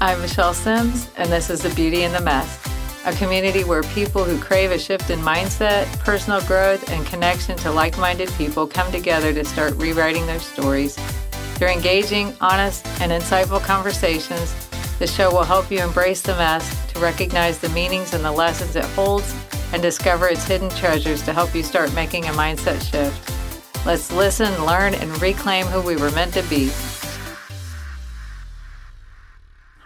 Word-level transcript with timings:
I'm 0.00 0.20
Michelle 0.20 0.54
Sims, 0.54 1.10
and 1.16 1.28
this 1.32 1.50
is 1.50 1.62
The 1.62 1.70
Beauty 1.70 2.04
in 2.04 2.12
the 2.12 2.20
Mess, 2.20 2.64
a 3.04 3.12
community 3.14 3.64
where 3.64 3.82
people 3.82 4.22
who 4.22 4.38
crave 4.38 4.70
a 4.70 4.78
shift 4.78 5.10
in 5.10 5.18
mindset, 5.18 5.86
personal 5.98 6.40
growth, 6.42 6.88
and 6.92 7.04
connection 7.04 7.58
to 7.58 7.72
like 7.72 7.98
minded 7.98 8.30
people 8.34 8.64
come 8.64 8.92
together 8.92 9.32
to 9.32 9.44
start 9.44 9.74
rewriting 9.74 10.24
their 10.24 10.38
stories. 10.38 10.94
Through 11.56 11.70
engaging, 11.70 12.32
honest, 12.40 12.86
and 13.00 13.10
insightful 13.10 13.60
conversations, 13.60 14.54
the 15.00 15.06
show 15.08 15.32
will 15.32 15.42
help 15.42 15.68
you 15.68 15.80
embrace 15.80 16.22
the 16.22 16.36
mess 16.36 16.92
to 16.92 17.00
recognize 17.00 17.58
the 17.58 17.70
meanings 17.70 18.14
and 18.14 18.24
the 18.24 18.30
lessons 18.30 18.76
it 18.76 18.84
holds 18.84 19.34
and 19.72 19.82
discover 19.82 20.28
its 20.28 20.46
hidden 20.46 20.70
treasures 20.70 21.22
to 21.22 21.32
help 21.32 21.56
you 21.56 21.64
start 21.64 21.92
making 21.94 22.26
a 22.26 22.32
mindset 22.34 22.80
shift. 22.88 23.84
Let's 23.84 24.12
listen, 24.12 24.64
learn, 24.64 24.94
and 24.94 25.20
reclaim 25.20 25.66
who 25.66 25.82
we 25.82 25.96
were 25.96 26.12
meant 26.12 26.34
to 26.34 26.42
be. 26.44 26.70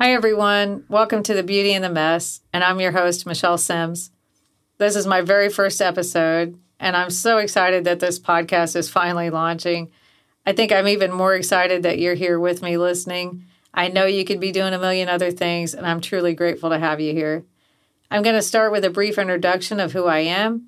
Hi, 0.02 0.14
everyone. 0.14 0.84
Welcome 0.88 1.22
to 1.22 1.32
The 1.32 1.44
Beauty 1.44 1.72
in 1.72 1.82
the 1.82 1.88
Mess, 1.88 2.40
and 2.52 2.64
I'm 2.64 2.80
your 2.80 2.90
host, 2.90 3.24
Michelle 3.24 3.56
Sims. 3.56 4.10
This 4.78 4.96
is 4.96 5.06
my 5.06 5.20
very 5.20 5.48
first 5.48 5.80
episode, 5.80 6.58
and 6.80 6.96
I'm 6.96 7.10
so 7.10 7.38
excited 7.38 7.84
that 7.84 8.00
this 8.00 8.18
podcast 8.18 8.74
is 8.74 8.90
finally 8.90 9.30
launching. 9.30 9.92
I 10.44 10.54
think 10.54 10.72
I'm 10.72 10.88
even 10.88 11.12
more 11.12 11.36
excited 11.36 11.84
that 11.84 12.00
you're 12.00 12.16
here 12.16 12.40
with 12.40 12.62
me 12.62 12.76
listening. 12.76 13.44
I 13.72 13.86
know 13.86 14.04
you 14.04 14.24
could 14.24 14.40
be 14.40 14.50
doing 14.50 14.74
a 14.74 14.78
million 14.80 15.08
other 15.08 15.30
things, 15.30 15.72
and 15.72 15.86
I'm 15.86 16.00
truly 16.00 16.34
grateful 16.34 16.70
to 16.70 16.80
have 16.80 16.98
you 16.98 17.12
here. 17.12 17.44
I'm 18.10 18.24
going 18.24 18.34
to 18.34 18.42
start 18.42 18.72
with 18.72 18.84
a 18.84 18.90
brief 18.90 19.18
introduction 19.18 19.78
of 19.78 19.92
who 19.92 20.06
I 20.06 20.18
am. 20.18 20.66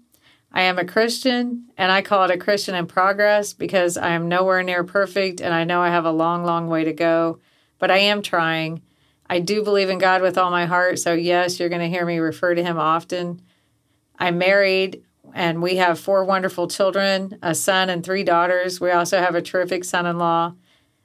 I 0.52 0.62
am 0.62 0.78
a 0.78 0.84
Christian, 0.84 1.70
and 1.76 1.90
I 1.90 2.02
call 2.02 2.22
it 2.22 2.30
a 2.30 2.38
Christian 2.38 2.76
in 2.76 2.86
progress 2.86 3.52
because 3.52 3.96
I 3.96 4.10
am 4.10 4.28
nowhere 4.28 4.62
near 4.62 4.84
perfect, 4.84 5.40
and 5.40 5.52
I 5.52 5.64
know 5.64 5.82
I 5.82 5.88
have 5.88 6.04
a 6.04 6.12
long, 6.12 6.44
long 6.44 6.68
way 6.68 6.84
to 6.84 6.92
go, 6.92 7.41
but 7.80 7.91
I 7.91 7.98
am 7.98 8.22
trying. 8.22 8.80
I 9.28 9.41
do 9.41 9.62
believe 9.62 9.91
in 9.91 9.98
God 9.98 10.22
with 10.22 10.36
all 10.36 10.50
my 10.50 10.67
heart, 10.67 10.98
so 10.98 11.12
yes, 11.12 11.58
you're 11.58 11.69
going 11.69 11.80
to 11.80 11.89
hear 11.89 12.05
me 12.05 12.19
refer 12.19 12.55
to 12.55 12.62
Him 12.62 12.78
often. 12.78 13.41
I'm 14.19 14.39
married, 14.39 15.03
and 15.34 15.62
we 15.62 15.77
have 15.77 15.98
four 15.98 16.25
wonderful 16.25 16.69
children 16.69 17.39
a 17.42 17.55
son 17.55 17.91
and 17.91 18.05
three 18.05 18.22
daughters. 18.22 18.81
We 18.81 18.91
also 18.91 19.19
have 19.19 19.34
a 19.34 19.42
terrific 19.42 19.84
son 19.84 20.06
in 20.06 20.19
law. 20.19 20.55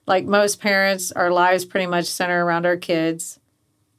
Like 0.06 0.26
most 0.26 0.60
parents, 0.60 1.12
our 1.12 1.32
lives 1.32 1.66
pretty 1.66 1.88
much 1.88 2.06
center 2.06 2.44
around 2.44 2.66
our 2.66 2.78
kids. 2.78 3.40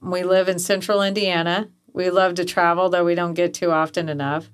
We 0.01 0.23
live 0.23 0.49
in 0.49 0.59
central 0.59 1.03
Indiana. 1.03 1.69
We 1.93 2.11
love 2.11 2.35
to 2.35 2.45
travel, 2.45 2.89
though 2.89 3.05
we 3.05 3.15
don't 3.15 3.35
get 3.35 3.55
to 3.55 3.71
often 3.73 4.09
enough. 4.09 4.51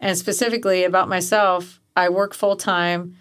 And 0.00 0.16
specifically 0.18 0.84
about 0.84 1.08
myself, 1.08 1.80
I 1.96 2.08
work 2.08 2.34
full 2.34 2.56
time. 2.56 3.16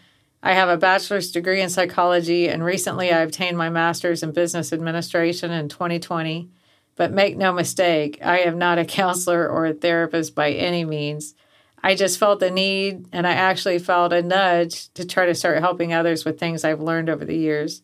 I 0.46 0.54
have 0.56 0.68
a 0.68 0.76
bachelor's 0.76 1.32
degree 1.32 1.62
in 1.62 1.70
psychology, 1.70 2.50
and 2.50 2.66
recently 2.66 3.14
I 3.14 3.20
obtained 3.20 3.58
my 3.58 3.70
master's 3.70 4.24
in 4.24 4.34
business 4.34 4.74
administration 4.74 5.52
in 5.52 5.70
2020. 5.70 6.50
But 6.98 7.14
make 7.14 7.38
no 7.38 7.54
mistake, 7.54 8.20
I 8.22 8.40
am 8.40 8.58
not 8.58 8.78
a 8.78 8.86
counselor 9.02 9.48
or 9.48 9.66
a 9.66 9.74
therapist 9.74 10.36
by 10.36 10.52
any 10.52 10.84
means. 10.84 11.34
I 11.82 11.96
just 11.96 12.20
felt 12.20 12.42
the 12.42 12.52
need, 12.52 13.08
and 13.14 13.26
I 13.26 13.32
actually 13.32 13.80
felt 13.80 14.12
a 14.12 14.22
nudge 14.22 14.94
to 14.96 15.08
try 15.08 15.26
to 15.26 15.34
start 15.34 15.60
helping 15.60 15.94
others 15.94 16.26
with 16.26 16.40
things 16.40 16.66
I've 16.66 16.82
learned 16.82 17.10
over 17.10 17.24
the 17.24 17.38
years. 17.38 17.82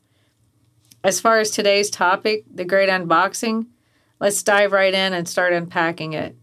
As 1.02 1.22
far 1.22 1.40
as 1.40 1.52
today's 1.52 1.90
topic, 1.90 2.44
the 2.54 2.66
great 2.66 2.90
unboxing, 2.90 3.68
let's 4.20 4.44
dive 4.44 4.74
right 4.74 4.94
in 4.94 5.14
and 5.14 5.30
start 5.30 5.54
unpacking 5.54 6.12
it. 6.12 6.36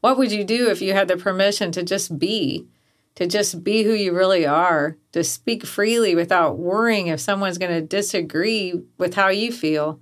What 0.00 0.16
would 0.16 0.32
you 0.32 0.42
do 0.42 0.70
if 0.70 0.80
you 0.80 0.94
had 0.94 1.08
the 1.08 1.18
permission 1.18 1.70
to 1.72 1.82
just 1.82 2.18
be, 2.18 2.66
to 3.16 3.26
just 3.26 3.64
be 3.64 3.82
who 3.82 3.92
you 3.92 4.14
really 4.14 4.46
are, 4.46 4.96
to 5.12 5.24
speak 5.24 5.66
freely 5.66 6.14
without 6.14 6.58
worrying 6.58 7.08
if 7.08 7.18
someone's 7.18 7.58
going 7.58 7.72
to 7.72 7.80
disagree 7.80 8.74
with 8.98 9.14
how 9.14 9.28
you 9.28 9.50
feel? 9.50 10.00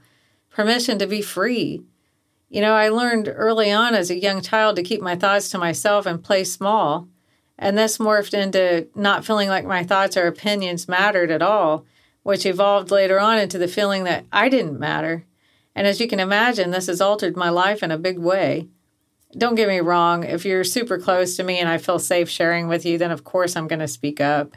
Permission 0.50 0.98
to 0.98 1.06
be 1.06 1.22
free. 1.22 1.82
You 2.48 2.60
know, 2.60 2.74
I 2.74 2.88
learned 2.88 3.32
early 3.32 3.70
on 3.70 3.94
as 3.94 4.10
a 4.10 4.20
young 4.20 4.42
child 4.42 4.76
to 4.76 4.82
keep 4.82 5.00
my 5.00 5.16
thoughts 5.16 5.48
to 5.50 5.58
myself 5.58 6.06
and 6.06 6.22
play 6.22 6.44
small. 6.44 7.08
And 7.56 7.78
this 7.78 7.98
morphed 7.98 8.34
into 8.34 8.88
not 8.97 9.24
feeling 9.24 9.48
like 9.48 9.64
my 9.64 9.84
thoughts 9.84 10.16
or 10.16 10.26
opinions 10.26 10.88
mattered 10.88 11.30
at 11.30 11.42
all, 11.42 11.84
which 12.24 12.44
evolved 12.44 12.91
later 12.91 13.20
on 13.20 13.38
into 13.38 13.58
the 13.58 13.69
feeling 13.69 14.04
that 14.04 14.26
I 14.32 14.48
didn't 14.48 14.78
matter. 14.78 15.24
And 15.76 15.86
as 15.86 16.00
you 16.00 16.08
can 16.08 16.19
imagine, 16.19 16.72
this 16.72 16.88
has 16.88 17.00
altered 17.00 17.36
my 17.36 17.48
life 17.48 17.82
in 17.82 17.92
a 17.92 17.98
big 17.98 18.19
way 18.19 18.69
don't 19.39 19.55
get 19.55 19.69
me 19.69 19.81
wrong. 19.81 20.25
If 20.25 20.45
you're 20.45 20.65
super 20.65 20.99
close 20.99 21.37
to 21.37 21.45
me 21.45 21.59
and 21.59 21.69
I 21.69 21.78
feel 21.78 21.99
safe 21.99 22.28
sharing 22.28 22.69
with 22.69 22.87
you, 22.87 22.99
then 22.99 23.11
of 23.11 23.25
course 23.25 23.56
I'm 23.56 23.69
going 23.69 23.81
to 23.81 23.89
speak 23.89 24.21
up. 24.21 24.53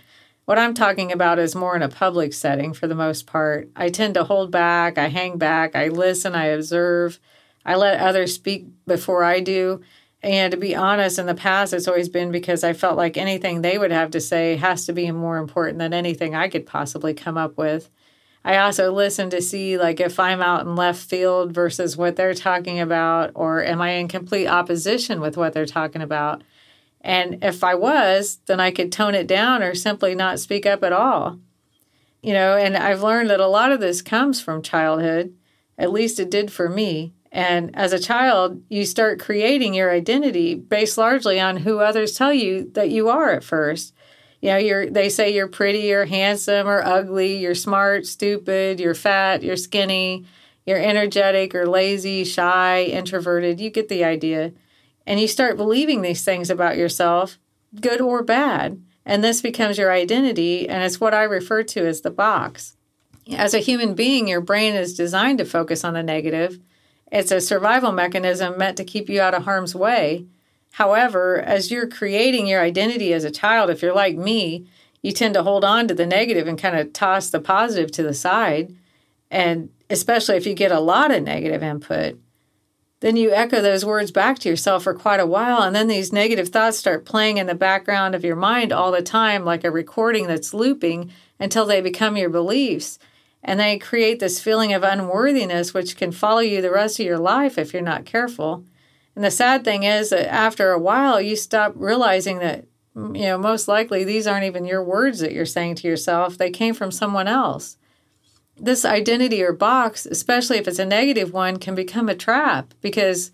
What 0.46 0.58
I'm 0.58 0.74
talking 0.74 1.12
about 1.12 1.40
is 1.40 1.56
more 1.56 1.76
in 1.76 1.82
a 1.82 1.90
public 1.90 2.34
setting 2.34 2.74
for 2.74 2.88
the 2.88 2.96
most 2.96 3.28
part. 3.28 3.70
I 3.76 3.90
tend 3.90 4.14
to 4.14 4.24
hold 4.24 4.50
back, 4.50 4.98
I 4.98 5.10
hang 5.10 5.38
back, 5.38 5.76
I 5.76 5.90
listen, 5.90 6.36
I 6.36 6.46
observe, 6.46 7.20
I 7.66 7.76
let 7.76 8.00
others 8.00 8.34
speak 8.34 8.66
before 8.86 9.26
I 9.26 9.42
do. 9.42 9.82
And 10.24 10.52
to 10.52 10.58
be 10.58 10.76
honest, 10.76 11.20
in 11.20 11.26
the 11.26 11.36
past, 11.36 11.74
it's 11.74 11.88
always 11.88 12.10
been 12.10 12.32
because 12.32 12.64
I 12.64 12.74
felt 12.74 12.98
like 12.98 13.18
anything 13.18 13.62
they 13.62 13.78
would 13.78 13.92
have 13.92 14.12
to 14.12 14.22
say 14.22 14.56
has 14.56 14.86
to 14.86 14.94
be 14.94 15.12
more 15.12 15.38
important 15.38 15.80
than 15.80 15.94
anything 15.94 16.34
I 16.34 16.48
could 16.48 16.66
possibly 16.66 17.14
come 17.14 17.38
up 17.38 17.58
with. 17.58 17.90
I 18.48 18.60
also 18.60 18.94
listen 18.94 19.30
to 19.32 19.42
see 19.42 19.78
like 19.78 20.00
if 20.00 20.22
I'm 20.22 20.42
out 20.42 20.66
in 20.66 20.78
left 20.78 21.02
field 21.02 21.52
versus 21.52 21.98
what 21.98 22.16
they're 22.16 22.34
talking 22.34 22.80
about, 22.80 23.32
or 23.36 23.62
am 23.62 23.82
I 23.82 23.92
in 23.92 24.08
complete 24.08 24.48
opposition 24.48 25.20
with 25.20 25.36
what 25.36 25.52
they're 25.52 25.66
talking 25.66 26.02
about? 26.02 26.46
And 27.02 27.44
if 27.44 27.62
I 27.62 27.76
was, 27.76 28.40
then 28.46 28.62
I 28.62 28.72
could 28.72 28.90
tone 28.90 29.16
it 29.16 29.28
down 29.28 29.62
or 29.62 29.76
simply 29.76 30.16
not 30.16 30.40
speak 30.40 30.66
up 30.66 30.82
at 30.82 30.94
all. 30.94 31.40
You 32.24 32.32
know, 32.32 32.56
and 32.56 32.78
I've 32.78 33.04
learned 33.04 33.30
that 33.32 33.42
a 33.42 33.48
lot 33.48 33.74
of 33.74 33.82
this 33.82 34.02
comes 34.02 34.40
from 34.40 34.62
childhood. 34.62 35.36
At 35.78 35.92
least 35.92 36.18
it 36.18 36.32
did 36.32 36.50
for 36.50 36.70
me. 36.70 37.14
And 37.34 37.76
as 37.76 37.92
a 37.92 38.00
child, 38.00 38.64
you 38.70 38.86
start 38.86 39.20
creating 39.20 39.74
your 39.74 39.92
identity 39.92 40.56
based 40.56 40.98
largely 40.98 41.38
on 41.38 41.58
who 41.58 41.80
others 41.80 42.14
tell 42.14 42.34
you 42.34 42.72
that 42.76 42.92
you 42.92 43.10
are 43.10 43.30
at 43.32 43.44
first 43.44 43.94
you 44.42 44.50
know 44.50 44.58
you're 44.58 44.90
they 44.90 45.10
say 45.10 45.34
you're 45.34 45.48
pretty 45.48 45.80
you're 45.80 46.06
handsome 46.06 46.68
or 46.68 46.84
ugly 46.84 47.38
you're 47.38 47.56
smart 47.56 48.06
stupid 48.06 48.80
you're 48.80 48.94
fat 48.94 49.44
you're 49.44 49.58
skinny 49.58 50.26
you're 50.68 50.78
energetic 50.78 51.56
or 51.56 51.66
lazy 51.66 52.26
shy 52.26 52.84
introverted. 52.84 53.62
You 53.62 53.70
get 53.70 53.88
the 53.88 54.04
idea. 54.04 54.52
And 55.08 55.18
you 55.20 55.28
start 55.28 55.56
believing 55.56 56.02
these 56.02 56.26
things 56.26 56.50
about 56.50 56.78
yourself 56.78 57.40
good 57.80 58.02
or 58.02 58.22
bad. 58.22 58.84
And 59.06 59.24
this 59.24 59.40
becomes 59.40 59.78
your 59.78 59.92
identity 59.92 60.68
and 60.68 60.84
it's 60.84 61.00
what 61.00 61.14
i 61.14 61.24
refer 61.24 61.64
to 61.64 61.88
as 61.88 62.02
the 62.02 62.12
box. 62.12 62.76
As 63.32 63.54
a 63.54 63.60
human 63.60 63.96
being 63.96 64.28
your 64.28 64.42
brain 64.42 64.76
is 64.76 64.94
designed 64.94 65.38
to 65.38 65.46
focus 65.46 65.86
on 65.86 65.94
the 65.94 66.04
negative. 66.04 66.60
It's 67.10 67.32
a 67.32 67.40
survival 67.40 67.94
mechanism 67.94 68.58
meant 68.58 68.76
to 68.76 68.84
keep 68.84 69.10
you 69.10 69.22
out 69.22 69.34
of 69.34 69.46
harm's 69.46 69.74
way 69.74 70.26
However, 70.72 71.40
as 71.40 71.72
you're 71.72 71.88
creating 71.88 72.48
your 72.48 72.62
identity 72.62 73.14
as 73.14 73.24
a 73.24 73.32
child, 73.32 73.70
if 73.70 73.82
you're 73.82 73.96
like 73.96 74.16
me, 74.16 74.68
you 75.02 75.12
tend 75.12 75.34
to 75.36 75.44
hold 75.44 75.64
on 75.64 75.88
to 75.88 75.94
the 75.94 76.06
negative 76.06 76.48
and 76.48 76.60
kind 76.60 76.78
of 76.78 76.94
toss 76.94 77.30
the 77.30 77.40
positive 77.40 77.92
to 77.94 78.04
the 78.04 78.14
side. 78.14 78.76
And 79.32 79.70
especially 79.90 80.36
if 80.36 80.46
you 80.46 80.54
get 80.54 80.72
a 80.72 80.80
lot 80.80 81.12
of 81.12 81.24
negative 81.24 81.64
input, 81.64 82.20
then 83.00 83.16
you 83.16 83.32
echo 83.32 83.62
those 83.62 83.86
words 83.86 84.12
back 84.12 84.40
to 84.40 84.50
yourself 84.50 84.84
for 84.84 84.94
quite 84.94 85.20
a 85.20 85.26
while. 85.26 85.62
And 85.62 85.76
then 85.76 85.88
these 85.88 86.12
negative 86.12 86.50
thoughts 86.50 86.78
start 86.78 87.06
playing 87.06 87.38
in 87.38 87.46
the 87.46 87.56
background 87.56 88.16
of 88.16 88.24
your 88.24 88.36
mind 88.36 88.74
all 88.74 88.92
the 88.92 89.04
time, 89.04 89.46
like 89.46 89.64
a 89.64 89.72
recording 89.72 90.28
that's 90.28 90.54
looping 90.54 91.12
until 91.40 91.66
they 91.66 91.80
become 91.80 92.18
your 92.18 92.30
beliefs. 92.30 92.98
And 93.44 93.60
they 93.60 93.78
create 93.78 94.20
this 94.20 94.40
feeling 94.40 94.74
of 94.74 94.84
unworthiness, 94.84 95.74
which 95.74 95.96
can 95.96 96.12
follow 96.12 96.40
you 96.40 96.62
the 96.62 96.72
rest 96.72 97.00
of 97.00 97.06
your 97.06 97.20
life 97.20 97.58
if 97.58 97.72
you're 97.72 97.84
not 97.84 98.06
careful. 98.06 98.66
And 99.18 99.24
the 99.24 99.32
sad 99.32 99.64
thing 99.64 99.82
is 99.82 100.12
that 100.12 100.32
after 100.32 100.70
a 100.70 100.78
while, 100.78 101.20
you 101.20 101.36
stop 101.36 101.74
realizing 101.76 102.38
that, 102.38 102.66
you 102.96 103.24
know, 103.24 103.40
most 103.40 103.68
likely 103.68 104.04
these 104.04 104.28
aren't 104.28 104.46
even 104.46 104.64
your 104.64 104.84
words 104.84 105.22
that 105.22 105.32
you're 105.32 105.44
saying 105.44 105.74
to 105.78 105.88
yourself, 105.88 106.38
they 106.38 106.52
came 106.52 106.76
from 106.76 106.92
someone 106.92 107.28
else. 107.28 107.78
This 108.58 108.86
identity 108.86 109.42
or 109.42 109.54
box, 109.54 110.06
especially 110.06 110.60
if 110.60 110.68
it's 110.68 110.78
a 110.78 110.86
negative 110.86 111.34
one, 111.34 111.58
can 111.58 111.74
become 111.74 112.10
a 112.10 112.14
trap 112.14 112.76
because 112.80 113.32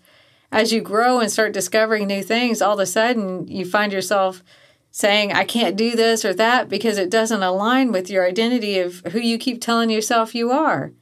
as 0.50 0.72
you 0.72 0.80
grow 0.80 1.20
and 1.20 1.30
start 1.30 1.52
discovering 1.52 2.06
new 2.06 2.22
things, 2.22 2.62
all 2.62 2.72
of 2.72 2.80
a 2.80 2.86
sudden 2.86 3.46
you 3.46 3.66
find 3.66 3.92
yourself 3.92 4.42
saying, 4.90 5.34
I 5.34 5.44
can't 5.44 5.76
do 5.76 5.94
this 5.94 6.24
or 6.24 6.32
that 6.32 6.70
because 6.70 6.96
it 6.96 7.10
doesn't 7.10 7.42
align 7.42 7.92
with 7.92 8.08
your 8.08 8.26
identity 8.26 8.78
of 8.78 9.00
who 9.12 9.18
you 9.18 9.36
keep 9.36 9.60
telling 9.60 9.90
yourself 9.90 10.34
you 10.34 10.50
are. 10.50 10.92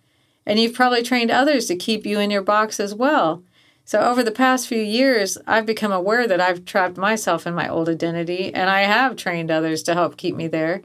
And 0.45 0.59
you've 0.59 0.75
probably 0.75 1.05
trained 1.05 1.31
others 1.31 1.67
to 1.67 1.77
keep 1.77 2.05
you 2.05 2.19
in 2.19 2.33
your 2.33 2.43
box 2.43 2.81
as 2.81 2.97
well. 2.97 3.45
So, 3.93 4.01
over 4.01 4.23
the 4.23 4.31
past 4.31 4.69
few 4.69 4.81
years, 4.81 5.37
I've 5.47 5.67
become 5.67 5.93
aware 5.93 6.27
that 6.27 6.41
I've 6.41 6.65
trapped 6.65 6.97
myself 6.97 7.47
in 7.47 7.55
my 7.55 7.69
old 7.69 7.91
identity 7.91 8.51
and 8.55 8.71
I 8.71 8.85
have 8.85 9.17
trained 9.17 9.51
others 9.51 9.83
to 9.83 9.93
help 9.93 10.17
keep 10.17 10.35
me 10.35 10.49
there. 10.49 10.81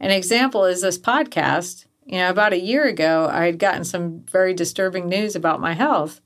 An 0.00 0.10
example 0.10 0.64
is 0.64 0.80
this 0.80 0.98
podcast. 0.98 1.84
You 2.06 2.16
know, 2.16 2.30
about 2.30 2.54
a 2.54 2.58
year 2.58 2.84
ago, 2.86 3.28
I 3.30 3.44
had 3.44 3.58
gotten 3.58 3.84
some 3.84 4.20
very 4.20 4.54
disturbing 4.54 5.06
news 5.06 5.36
about 5.36 5.60
my 5.60 5.74
health, 5.74 6.22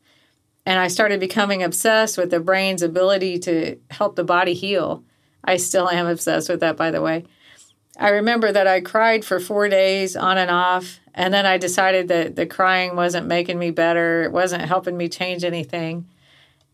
and 0.64 0.78
I 0.78 0.86
started 0.86 1.18
becoming 1.18 1.64
obsessed 1.64 2.16
with 2.16 2.30
the 2.30 2.38
brain's 2.38 2.82
ability 2.82 3.40
to 3.40 3.80
help 3.90 4.14
the 4.14 4.22
body 4.22 4.54
heal. 4.54 5.02
I 5.42 5.56
still 5.56 5.90
am 5.90 6.06
obsessed 6.06 6.48
with 6.48 6.60
that, 6.60 6.76
by 6.76 6.92
the 6.92 7.02
way. 7.02 7.24
I 7.98 8.10
remember 8.10 8.52
that 8.52 8.68
I 8.68 8.82
cried 8.82 9.24
for 9.24 9.40
four 9.40 9.68
days 9.68 10.14
on 10.14 10.38
and 10.38 10.52
off, 10.52 11.00
and 11.12 11.34
then 11.34 11.44
I 11.44 11.58
decided 11.58 12.06
that 12.06 12.36
the 12.36 12.46
crying 12.46 12.94
wasn't 12.94 13.26
making 13.26 13.58
me 13.58 13.72
better, 13.72 14.22
it 14.22 14.30
wasn't 14.30 14.62
helping 14.62 14.96
me 14.96 15.08
change 15.08 15.42
anything. 15.42 16.06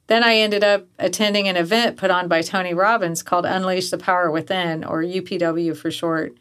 Then 0.09 0.23
I 0.23 0.37
ended 0.37 0.63
up 0.63 0.87
attending 0.99 1.49
an 1.49 1.57
event 1.57 1.97
put 1.97 2.11
on 2.11 2.29
by 2.29 2.43
Tony 2.43 2.75
Robbins 2.75 3.23
called 3.23 3.45
Unleash 3.45 3.91
the 3.91 3.99
Power 3.99 4.31
Within, 4.31 4.85
or 4.85 5.03
UPW 5.03 5.77
for 5.77 5.91
short. 5.91 6.37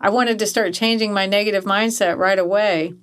I 0.00 0.10
wanted 0.10 0.38
to 0.38 0.46
start 0.46 0.74
changing 0.74 1.12
my 1.12 1.26
negative 1.26 1.64
mindset 1.64 2.16
right 2.16 2.38
away. 2.38 2.94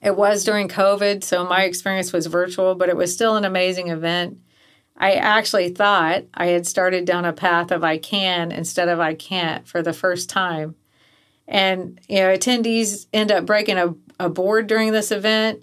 It 0.00 0.16
was 0.16 0.44
during 0.44 0.68
COVID, 0.68 1.22
so 1.22 1.44
my 1.44 1.64
experience 1.64 2.12
was 2.12 2.26
virtual, 2.26 2.74
but 2.74 2.88
it 2.88 2.96
was 2.96 3.12
still 3.12 3.36
an 3.36 3.44
amazing 3.44 3.88
event. 3.88 4.38
I 4.96 5.12
actually 5.12 5.68
thought 5.68 6.24
I 6.34 6.46
had 6.46 6.66
started 6.66 7.04
down 7.04 7.24
a 7.24 7.32
path 7.32 7.70
of 7.70 7.84
I 7.84 7.98
can 7.98 8.50
instead 8.50 8.88
of 8.88 9.00
I 9.00 9.14
can't 9.14 9.66
for 9.68 9.82
the 9.82 9.92
first 9.92 10.30
time. 10.30 10.74
And, 11.46 12.00
you 12.08 12.16
know, 12.16 12.34
attendees 12.34 13.06
end 13.12 13.30
up 13.30 13.44
breaking 13.44 13.78
a, 13.78 13.94
a 14.18 14.28
board 14.28 14.66
during 14.66 14.92
this 14.92 15.10
event 15.10 15.62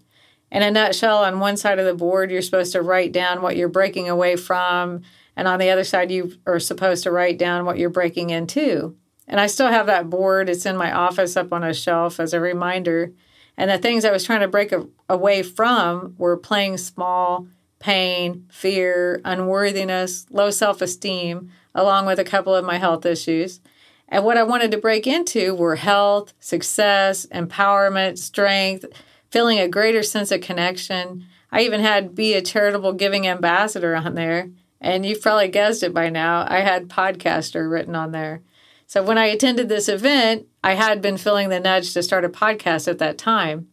in 0.51 0.63
a 0.63 0.71
nutshell, 0.71 1.19
on 1.19 1.39
one 1.39 1.57
side 1.57 1.79
of 1.79 1.85
the 1.85 1.93
board, 1.93 2.31
you're 2.31 2.41
supposed 2.41 2.71
to 2.71 2.81
write 2.81 3.11
down 3.11 3.41
what 3.41 3.55
you're 3.55 3.67
breaking 3.67 4.09
away 4.09 4.35
from. 4.35 5.01
And 5.35 5.47
on 5.47 5.59
the 5.59 5.69
other 5.69 5.83
side, 5.83 6.11
you 6.11 6.33
are 6.45 6.59
supposed 6.59 7.03
to 7.03 7.11
write 7.11 7.37
down 7.37 7.65
what 7.65 7.77
you're 7.77 7.89
breaking 7.89 8.31
into. 8.31 8.95
And 9.27 9.39
I 9.39 9.47
still 9.47 9.67
have 9.67 9.85
that 9.85 10.09
board. 10.09 10.49
It's 10.49 10.65
in 10.65 10.75
my 10.75 10.91
office 10.91 11.37
up 11.37 11.53
on 11.53 11.63
a 11.63 11.73
shelf 11.73 12.19
as 12.19 12.33
a 12.33 12.39
reminder. 12.39 13.13
And 13.55 13.69
the 13.69 13.77
things 13.77 14.03
I 14.03 14.11
was 14.11 14.23
trying 14.23 14.39
to 14.39 14.47
break 14.47 14.71
a- 14.71 14.87
away 15.07 15.43
from 15.43 16.15
were 16.17 16.35
playing 16.35 16.77
small, 16.77 17.47
pain, 17.77 18.47
fear, 18.51 19.21
unworthiness, 19.23 20.25
low 20.31 20.49
self 20.49 20.81
esteem, 20.81 21.51
along 21.75 22.07
with 22.07 22.19
a 22.19 22.23
couple 22.23 22.55
of 22.55 22.65
my 22.65 22.77
health 22.77 23.05
issues. 23.05 23.61
And 24.07 24.25
what 24.25 24.37
I 24.37 24.43
wanted 24.43 24.71
to 24.71 24.77
break 24.77 25.05
into 25.05 25.53
were 25.53 25.75
health, 25.75 26.33
success, 26.39 27.27
empowerment, 27.27 28.17
strength, 28.17 28.85
feeling 29.29 29.59
a 29.59 29.67
greater 29.67 30.03
sense 30.03 30.31
of 30.31 30.41
connection. 30.41 31.25
I 31.51 31.61
even 31.61 31.81
had 31.81 32.15
be 32.15 32.33
a 32.33 32.41
charitable 32.41 32.93
giving 32.93 33.27
ambassador 33.27 33.95
on 33.95 34.15
there. 34.15 34.49
And 34.81 35.05
you've 35.05 35.21
probably 35.21 35.49
guessed 35.49 35.83
it 35.83 35.93
by 35.93 36.09
now. 36.09 36.45
I 36.47 36.61
had 36.61 36.87
podcaster 36.87 37.69
written 37.69 37.95
on 37.95 38.11
there. 38.11 38.41
So 38.87 39.03
when 39.03 39.17
I 39.17 39.25
attended 39.25 39.69
this 39.69 39.89
event, 39.89 40.47
I 40.63 40.73
had 40.73 41.01
been 41.01 41.17
feeling 41.17 41.49
the 41.49 41.59
nudge 41.59 41.93
to 41.93 42.01
start 42.01 42.25
a 42.25 42.29
podcast 42.29 42.87
at 42.87 42.97
that 42.99 43.17
time. 43.17 43.67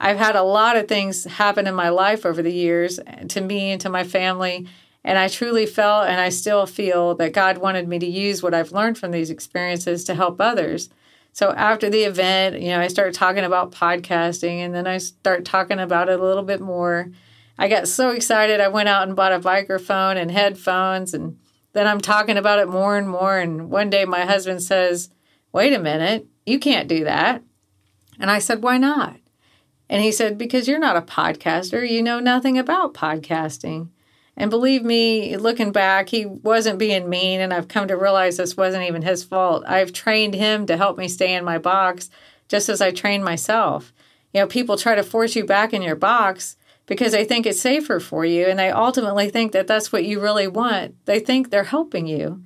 I've 0.00 0.18
had 0.18 0.34
a 0.34 0.42
lot 0.42 0.76
of 0.76 0.88
things 0.88 1.24
happen 1.24 1.68
in 1.68 1.74
my 1.74 1.90
life 1.90 2.26
over 2.26 2.42
the 2.42 2.52
years 2.52 2.98
eh, 3.06 3.24
to 3.28 3.40
me 3.40 3.70
and 3.70 3.80
to 3.82 3.88
my 3.88 4.02
family. 4.02 4.66
And 5.04 5.16
I 5.16 5.28
truly 5.28 5.64
felt 5.64 6.08
and 6.08 6.20
I 6.20 6.28
still 6.30 6.66
feel 6.66 7.14
that 7.16 7.32
God 7.32 7.58
wanted 7.58 7.86
me 7.86 8.00
to 8.00 8.06
use 8.06 8.42
what 8.42 8.54
I've 8.54 8.72
learned 8.72 8.98
from 8.98 9.12
these 9.12 9.30
experiences 9.30 10.02
to 10.04 10.14
help 10.14 10.40
others. 10.40 10.88
So 11.32 11.50
after 11.52 11.88
the 11.88 12.02
event, 12.02 12.60
you 12.60 12.68
know, 12.68 12.80
I 12.80 12.88
started 12.88 13.14
talking 13.14 13.44
about 13.44 13.72
podcasting 13.72 14.58
and 14.58 14.74
then 14.74 14.86
I 14.86 14.98
start 14.98 15.44
talking 15.44 15.78
about 15.78 16.08
it 16.08 16.20
a 16.20 16.22
little 16.22 16.42
bit 16.42 16.60
more. 16.60 17.10
I 17.58 17.68
got 17.68 17.88
so 17.88 18.10
excited 18.10 18.60
I 18.60 18.68
went 18.68 18.90
out 18.90 19.06
and 19.06 19.16
bought 19.16 19.32
a 19.32 19.40
microphone 19.40 20.18
and 20.18 20.30
headphones 20.30 21.14
and 21.14 21.38
then 21.72 21.86
I'm 21.86 22.02
talking 22.02 22.36
about 22.36 22.58
it 22.58 22.68
more 22.68 22.98
and 22.98 23.08
more 23.08 23.38
and 23.38 23.70
one 23.70 23.88
day 23.88 24.04
my 24.04 24.26
husband 24.26 24.62
says, 24.62 25.08
"Wait 25.52 25.72
a 25.72 25.78
minute, 25.78 26.26
you 26.44 26.58
can't 26.58 26.88
do 26.88 27.04
that." 27.04 27.42
And 28.20 28.30
I 28.30 28.38
said, 28.38 28.62
"Why 28.62 28.76
not?" 28.76 29.16
And 29.88 30.02
he 30.02 30.12
said, 30.12 30.36
"Because 30.36 30.68
you're 30.68 30.78
not 30.78 30.96
a 30.96 31.02
podcaster. 31.02 31.88
You 31.88 32.02
know 32.02 32.20
nothing 32.20 32.58
about 32.58 32.92
podcasting." 32.92 33.88
And 34.36 34.50
believe 34.50 34.82
me, 34.82 35.36
looking 35.36 35.72
back, 35.72 36.08
he 36.08 36.24
wasn't 36.24 36.78
being 36.78 37.08
mean, 37.08 37.40
and 37.40 37.52
I've 37.52 37.68
come 37.68 37.88
to 37.88 37.96
realize 37.96 38.36
this 38.36 38.56
wasn't 38.56 38.88
even 38.88 39.02
his 39.02 39.22
fault. 39.22 39.62
I've 39.66 39.92
trained 39.92 40.34
him 40.34 40.64
to 40.66 40.76
help 40.76 40.96
me 40.96 41.08
stay 41.08 41.34
in 41.34 41.44
my 41.44 41.58
box 41.58 42.08
just 42.48 42.68
as 42.68 42.80
I 42.80 42.90
trained 42.92 43.24
myself. 43.24 43.92
You 44.32 44.40
know, 44.40 44.46
people 44.46 44.76
try 44.76 44.94
to 44.94 45.02
force 45.02 45.36
you 45.36 45.44
back 45.44 45.74
in 45.74 45.82
your 45.82 45.96
box 45.96 46.56
because 46.86 47.12
they 47.12 47.24
think 47.24 47.46
it's 47.46 47.60
safer 47.60 48.00
for 48.00 48.24
you, 48.24 48.46
and 48.46 48.58
they 48.58 48.70
ultimately 48.70 49.28
think 49.28 49.52
that 49.52 49.66
that's 49.66 49.92
what 49.92 50.04
you 50.04 50.20
really 50.20 50.48
want. 50.48 50.94
They 51.04 51.20
think 51.20 51.50
they're 51.50 51.64
helping 51.64 52.06
you. 52.06 52.42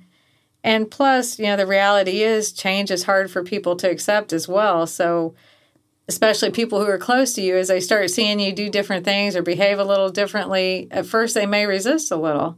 And 0.63 0.91
plus, 0.91 1.39
you 1.39 1.45
know, 1.45 1.55
the 1.55 1.65
reality 1.65 2.21
is 2.21 2.51
change 2.51 2.91
is 2.91 3.03
hard 3.03 3.31
for 3.31 3.43
people 3.43 3.75
to 3.77 3.89
accept 3.89 4.33
as 4.33 4.47
well. 4.47 4.85
So, 4.85 5.35
especially 6.07 6.51
people 6.51 6.79
who 6.79 6.89
are 6.89 6.97
close 6.97 7.33
to 7.33 7.41
you, 7.41 7.57
as 7.57 7.67
they 7.67 7.79
start 7.79 8.09
seeing 8.09 8.39
you 8.39 8.53
do 8.53 8.69
different 8.69 9.03
things 9.03 9.35
or 9.35 9.41
behave 9.41 9.79
a 9.79 9.83
little 9.83 10.09
differently, 10.09 10.87
at 10.91 11.05
first 11.05 11.33
they 11.33 11.45
may 11.45 11.65
resist 11.65 12.11
a 12.11 12.15
little. 12.15 12.57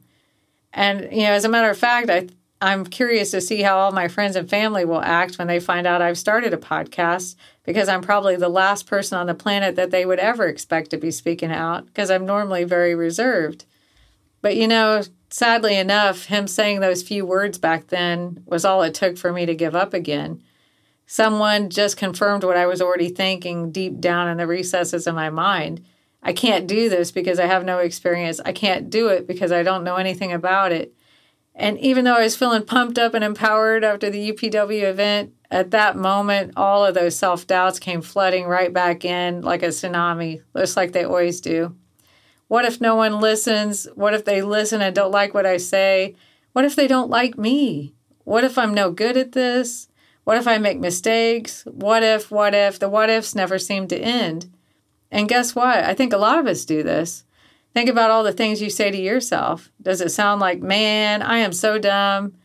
And, 0.72 1.12
you 1.12 1.24
know, 1.24 1.32
as 1.32 1.46
a 1.46 1.50
matter 1.50 1.70
of 1.70 1.78
fact, 1.78 2.10
I, 2.10 2.28
I'm 2.62 2.86
curious 2.86 3.32
to 3.32 3.42
see 3.42 3.64
how 3.64 3.78
all 3.78 3.92
my 3.92 4.08
friends 4.08 4.36
and 4.36 4.48
family 4.48 4.86
will 4.86 5.02
act 5.02 5.40
when 5.40 5.48
they 5.48 5.60
find 5.60 5.88
out 5.88 6.02
I've 6.02 6.18
started 6.18 6.54
a 6.54 6.58
podcast 6.58 7.36
because 7.64 7.90
I'm 7.90 8.02
probably 8.02 8.36
the 8.36 8.50
last 8.50 8.86
person 8.86 9.18
on 9.18 9.26
the 9.26 9.34
planet 9.34 9.76
that 9.78 9.90
they 9.90 10.06
would 10.06 10.20
ever 10.20 10.46
expect 10.46 10.92
to 10.92 10.98
be 10.98 11.10
speaking 11.10 11.52
out 11.52 11.88
because 11.88 12.12
I'm 12.12 12.26
normally 12.26 12.66
very 12.66 12.94
reserved. 12.94 13.66
But, 14.42 14.58
you 14.58 14.68
know, 14.68 15.02
sadly 15.32 15.76
enough, 15.76 16.26
him 16.26 16.48
saying 16.48 16.82
those 16.82 17.02
few 17.02 17.26
words 17.26 17.58
back 17.58 17.88
then 17.88 18.44
was 18.46 18.64
all 18.64 18.84
it 18.84 18.94
took 18.94 19.18
for 19.18 19.34
me 19.34 19.48
to 19.48 19.56
give 19.56 19.76
up 19.76 19.96
again 19.96 20.44
Someone 21.12 21.72
just 21.72 21.98
confirmed 21.98 22.44
what 22.44 22.56
I 22.56 22.68
was 22.68 22.84
already 22.84 23.10
thinking 23.10 23.72
deep 23.72 24.00
down 24.00 24.28
in 24.28 24.38
the 24.38 24.46
recesses 24.46 25.08
of 25.08 25.16
my 25.16 25.32
mind. 25.32 25.84
I 26.22 26.34
can't 26.34 26.68
do 26.68 26.88
this 26.88 27.12
because 27.12 27.40
I 27.40 27.48
have 27.48 27.66
no 27.66 27.80
experience. 27.80 28.40
I 28.46 28.52
can't 28.52 28.92
do 28.92 29.08
it 29.08 29.26
because 29.26 29.52
I 29.52 29.64
don't 29.64 29.84
know 29.84 29.96
anything 29.96 30.32
about 30.32 30.72
it. 30.72 30.94
And 31.56 31.80
even 31.80 32.06
though 32.06 32.14
I 32.14 32.22
was 32.22 32.36
feeling 32.36 32.62
pumped 32.62 33.00
up 33.00 33.16
and 33.16 33.24
empowered 33.24 33.84
after 33.84 34.12
the 34.12 34.32
UPW 34.32 34.84
event, 34.84 35.34
at 35.50 35.72
that 35.72 35.98
moment, 35.98 36.54
all 36.56 36.86
of 36.86 36.94
those 36.94 37.16
self 37.16 37.48
doubts 37.48 37.80
came 37.80 38.04
flooding 38.04 38.46
right 38.46 38.72
back 38.72 39.04
in 39.04 39.42
like 39.42 39.64
a 39.64 39.70
tsunami, 39.70 40.44
just 40.56 40.78
like 40.78 40.92
they 40.92 41.06
always 41.06 41.42
do. 41.42 41.76
What 42.50 42.66
if 42.66 42.80
no 42.80 42.96
one 42.96 43.20
listens? 43.20 43.88
What 43.96 44.14
if 44.14 44.26
they 44.26 44.44
listen 44.44 44.84
and 44.84 44.94
don't 44.94 45.10
like 45.10 45.34
what 45.34 45.48
I 45.48 45.58
say? 45.58 46.16
What 46.54 46.66
if 46.66 46.76
they 46.76 46.88
don't 46.88 47.10
like 47.10 47.36
me? 47.36 47.96
What 48.26 48.44
if 48.44 48.60
I'm 48.60 48.76
no 48.76 48.92
good 48.92 49.18
at 49.18 49.32
this? 49.32 49.89
What 50.30 50.38
if 50.38 50.48
I 50.48 50.60
make 50.60 50.80
mistakes? 50.80 51.64
What 51.66 52.04
if, 52.04 52.30
what 52.30 52.54
if? 52.54 52.78
The 52.78 52.88
what 52.88 53.10
ifs 53.10 53.34
never 53.34 53.58
seem 53.58 53.88
to 53.88 53.98
end. 53.98 54.48
And 55.10 55.28
guess 55.28 55.56
what? 55.56 55.84
I 55.84 55.96
think 55.96 56.14
a 56.14 56.20
lot 56.20 56.38
of 56.38 56.46
us 56.46 56.66
do 56.66 56.84
this. 56.84 57.24
Think 57.74 57.90
about 57.90 58.12
all 58.12 58.24
the 58.24 58.32
things 58.32 58.62
you 58.62 58.70
say 58.70 58.92
to 58.92 58.98
yourself. 59.02 59.72
Does 59.82 60.02
it 60.02 60.10
sound 60.10 60.40
like, 60.40 60.62
man, 60.62 61.24
I 61.24 61.40
am 61.40 61.52
so 61.52 61.80
dumb? 61.80 62.36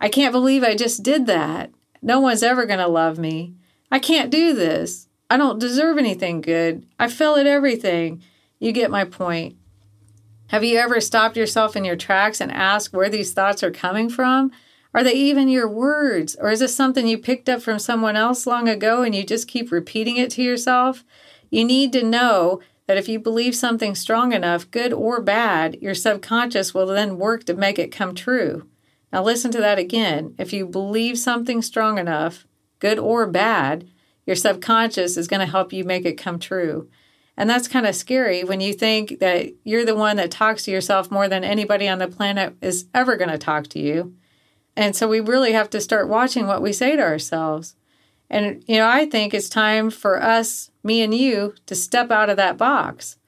I 0.00 0.08
can't 0.08 0.30
believe 0.30 0.62
I 0.62 0.76
just 0.76 1.02
did 1.02 1.26
that. 1.26 1.72
No 2.00 2.20
one's 2.20 2.44
ever 2.44 2.64
going 2.64 2.78
to 2.78 2.86
love 2.86 3.18
me. 3.18 3.56
I 3.90 3.98
can't 3.98 4.30
do 4.30 4.54
this. 4.54 5.08
I 5.28 5.36
don't 5.36 5.58
deserve 5.58 5.98
anything 5.98 6.42
good. 6.42 6.86
I 6.96 7.08
fail 7.08 7.34
at 7.34 7.48
everything. 7.48 8.22
You 8.60 8.70
get 8.70 8.88
my 8.88 9.04
point. 9.04 9.56
Have 10.50 10.62
you 10.62 10.78
ever 10.78 11.00
stopped 11.00 11.36
yourself 11.36 11.74
in 11.74 11.84
your 11.84 11.96
tracks 11.96 12.40
and 12.40 12.52
asked 12.52 12.92
where 12.92 13.10
these 13.10 13.32
thoughts 13.32 13.64
are 13.64 13.72
coming 13.72 14.08
from? 14.08 14.52
Are 14.94 15.02
they 15.02 15.14
even 15.14 15.48
your 15.48 15.68
words? 15.68 16.36
Or 16.38 16.50
is 16.50 16.60
this 16.60 16.74
something 16.74 17.06
you 17.06 17.18
picked 17.18 17.48
up 17.48 17.62
from 17.62 17.78
someone 17.78 18.16
else 18.16 18.46
long 18.46 18.68
ago 18.68 19.02
and 19.02 19.14
you 19.14 19.24
just 19.24 19.48
keep 19.48 19.72
repeating 19.72 20.16
it 20.16 20.30
to 20.32 20.42
yourself? 20.42 21.04
You 21.50 21.64
need 21.64 21.92
to 21.92 22.02
know 22.02 22.60
that 22.86 22.98
if 22.98 23.08
you 23.08 23.18
believe 23.18 23.54
something 23.54 23.94
strong 23.94 24.32
enough, 24.32 24.70
good 24.70 24.92
or 24.92 25.20
bad, 25.22 25.78
your 25.80 25.94
subconscious 25.94 26.74
will 26.74 26.86
then 26.86 27.16
work 27.16 27.44
to 27.44 27.54
make 27.54 27.78
it 27.78 27.92
come 27.92 28.14
true. 28.14 28.68
Now, 29.12 29.22
listen 29.22 29.50
to 29.52 29.58
that 29.58 29.78
again. 29.78 30.34
If 30.38 30.52
you 30.52 30.66
believe 30.66 31.18
something 31.18 31.62
strong 31.62 31.98
enough, 31.98 32.46
good 32.78 32.98
or 32.98 33.26
bad, 33.26 33.88
your 34.26 34.36
subconscious 34.36 35.16
is 35.16 35.28
going 35.28 35.40
to 35.40 35.46
help 35.46 35.72
you 35.72 35.84
make 35.84 36.04
it 36.04 36.18
come 36.18 36.38
true. 36.38 36.88
And 37.36 37.48
that's 37.48 37.68
kind 37.68 37.86
of 37.86 37.94
scary 37.94 38.44
when 38.44 38.60
you 38.60 38.72
think 38.72 39.20
that 39.20 39.52
you're 39.64 39.84
the 39.84 39.94
one 39.94 40.16
that 40.16 40.30
talks 40.30 40.64
to 40.64 40.70
yourself 40.70 41.10
more 41.10 41.28
than 41.28 41.44
anybody 41.44 41.88
on 41.88 41.98
the 41.98 42.08
planet 42.08 42.56
is 42.60 42.86
ever 42.94 43.16
going 43.16 43.30
to 43.30 43.38
talk 43.38 43.68
to 43.68 43.80
you. 43.80 44.14
And 44.76 44.96
so 44.96 45.08
we 45.08 45.20
really 45.20 45.52
have 45.52 45.70
to 45.70 45.80
start 45.80 46.08
watching 46.08 46.46
what 46.46 46.62
we 46.62 46.72
say 46.72 46.96
to 46.96 47.02
ourselves. 47.02 47.76
And, 48.30 48.64
you 48.66 48.76
know, 48.76 48.88
I 48.88 49.06
think 49.06 49.34
it's 49.34 49.48
time 49.48 49.90
for 49.90 50.22
us, 50.22 50.70
me 50.82 51.02
and 51.02 51.14
you, 51.14 51.54
to 51.66 51.74
step 51.74 52.10
out 52.10 52.30
of 52.30 52.38
that 52.38 52.56
box. 52.56 53.18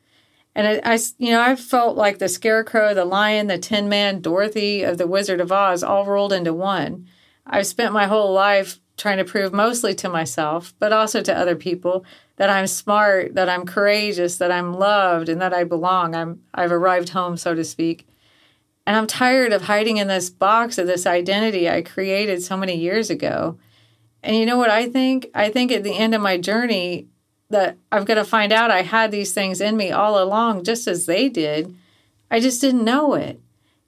And 0.54 0.66
I, 0.66 0.94
I 0.94 0.98
you 1.18 1.30
know, 1.30 1.40
I've 1.40 1.60
felt 1.60 1.96
like 1.96 2.18
the 2.18 2.28
scarecrow, 2.28 2.94
the 2.94 3.04
lion, 3.04 3.48
the 3.48 3.58
tin 3.58 3.88
man, 3.88 4.20
Dorothy 4.20 4.82
of 4.82 4.96
the 4.96 5.06
Wizard 5.06 5.40
of 5.40 5.52
Oz 5.52 5.82
all 5.82 6.06
rolled 6.06 6.32
into 6.32 6.54
one. 6.54 7.06
I've 7.46 7.66
spent 7.66 7.92
my 7.92 8.06
whole 8.06 8.32
life 8.32 8.80
trying 8.96 9.18
to 9.18 9.24
prove 9.24 9.52
mostly 9.52 9.94
to 9.94 10.08
myself, 10.08 10.72
but 10.78 10.92
also 10.92 11.20
to 11.20 11.36
other 11.36 11.56
people 11.56 12.04
that 12.36 12.48
I'm 12.48 12.66
smart, 12.66 13.34
that 13.34 13.48
I'm 13.48 13.66
courageous, 13.66 14.38
that 14.38 14.52
I'm 14.52 14.74
loved, 14.74 15.28
and 15.28 15.40
that 15.40 15.52
I 15.52 15.64
belong. 15.64 16.14
I'm 16.14 16.40
I've 16.54 16.72
arrived 16.72 17.10
home, 17.10 17.36
so 17.36 17.54
to 17.54 17.64
speak. 17.64 18.06
And 18.86 18.96
I'm 18.96 19.06
tired 19.06 19.52
of 19.52 19.62
hiding 19.62 19.96
in 19.96 20.08
this 20.08 20.28
box 20.30 20.76
of 20.78 20.86
this 20.86 21.06
identity 21.06 21.68
I 21.68 21.82
created 21.82 22.42
so 22.42 22.56
many 22.56 22.76
years 22.76 23.10
ago. 23.10 23.58
And 24.22 24.36
you 24.36 24.46
know 24.46 24.58
what 24.58 24.70
I 24.70 24.88
think? 24.88 25.26
I 25.34 25.50
think 25.50 25.72
at 25.72 25.84
the 25.84 25.96
end 25.96 26.14
of 26.14 26.20
my 26.20 26.36
journey 26.36 27.08
that 27.50 27.76
I'm 27.92 28.04
going 28.04 28.18
to 28.18 28.24
find 28.24 28.52
out 28.52 28.70
I 28.70 28.82
had 28.82 29.10
these 29.10 29.32
things 29.32 29.60
in 29.60 29.76
me 29.76 29.90
all 29.90 30.22
along, 30.22 30.64
just 30.64 30.86
as 30.86 31.06
they 31.06 31.28
did. 31.28 31.74
I 32.30 32.40
just 32.40 32.60
didn't 32.60 32.84
know 32.84 33.14
it. 33.14 33.40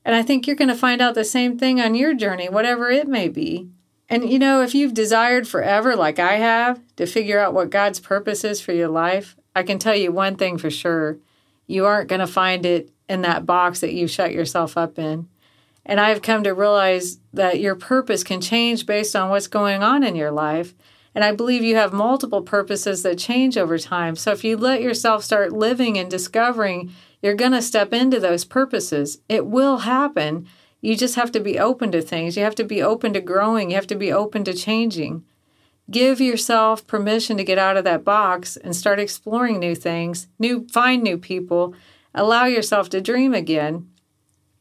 And 0.04 0.14
I 0.14 0.22
think 0.22 0.46
you're 0.46 0.56
going 0.56 0.68
to 0.68 0.74
find 0.74 1.02
out 1.02 1.14
the 1.14 1.24
same 1.24 1.58
thing 1.58 1.80
on 1.80 1.94
your 1.94 2.14
journey, 2.14 2.48
whatever 2.48 2.90
it 2.90 3.08
may 3.08 3.28
be. 3.28 3.68
And 4.08 4.30
you 4.30 4.38
know, 4.38 4.62
if 4.62 4.74
you've 4.74 4.94
desired 4.94 5.48
forever, 5.48 5.96
like 5.96 6.18
I 6.18 6.34
have, 6.34 6.80
to 6.96 7.06
figure 7.06 7.40
out 7.40 7.54
what 7.54 7.70
God's 7.70 7.98
purpose 7.98 8.44
is 8.44 8.60
for 8.60 8.72
your 8.72 8.88
life, 8.88 9.36
I 9.54 9.62
can 9.62 9.78
tell 9.78 9.96
you 9.96 10.12
one 10.12 10.36
thing 10.36 10.58
for 10.58 10.70
sure 10.70 11.18
you 11.66 11.85
aren't 11.87 12.08
going 12.08 12.20
to 12.20 12.26
find 12.26 12.64
it 12.64 12.90
in 13.08 13.23
that 13.23 13.46
box 13.46 13.80
that 13.80 13.92
you 13.92 14.06
shut 14.06 14.32
yourself 14.32 14.76
up 14.76 14.99
in. 14.99 15.28
And 15.85 16.00
I've 16.00 16.23
come 16.23 16.42
to 16.44 16.54
realize 16.54 17.18
that 17.32 17.61
your 17.61 17.76
purpose 17.76 18.25
can 18.25 18.40
change 18.40 18.87
based 18.87 19.14
on 19.14 19.30
what's 19.30 19.46
going 19.46 19.82
on 19.82 20.02
in 20.02 20.16
your 20.16 20.32
life. 20.32 20.75
And 21.14 21.25
I 21.25 21.32
believe 21.32 21.62
you 21.62 21.76
have 21.76 21.92
multiple 21.92 22.42
purposes 22.42 23.02
that 23.02 23.18
change 23.18 23.56
over 23.56 23.78
time. 23.78 24.16
So 24.16 24.32
if 24.32 24.44
you 24.44 24.56
let 24.56 24.82
yourself 24.82 25.25
start 25.25 25.52
living 25.52 25.96
and 25.96 26.11
discovering, 26.11 26.92
you're 27.23 27.35
going 27.35 27.52
to 27.52 27.62
step 27.62 27.92
into 27.92 28.20
those 28.20 28.44
purposes. 28.44 29.18
It 29.28 29.46
will 29.46 29.78
happen 29.78 30.46
you 30.87 30.96
just 30.96 31.16
have 31.16 31.32
to 31.32 31.40
be 31.40 31.58
open 31.58 31.90
to 31.92 32.00
things. 32.02 32.37
You 32.37 32.44
have 32.44 32.54
to 32.56 32.64
be 32.64 32.80
open 32.82 33.12
to 33.14 33.20
growing. 33.20 33.70
You 33.70 33.76
have 33.76 33.88
to 33.88 33.96
be 33.96 34.12
open 34.12 34.44
to 34.44 34.54
changing. 34.54 35.25
Give 35.90 36.20
yourself 36.20 36.86
permission 36.86 37.36
to 37.36 37.44
get 37.44 37.58
out 37.58 37.76
of 37.76 37.84
that 37.84 38.04
box 38.04 38.56
and 38.56 38.74
start 38.74 38.98
exploring 38.98 39.60
new 39.60 39.74
things, 39.74 40.26
new 40.38 40.66
find 40.68 41.02
new 41.02 41.16
people. 41.16 41.74
Allow 42.14 42.46
yourself 42.46 42.90
to 42.90 43.00
dream 43.00 43.34
again. 43.34 43.88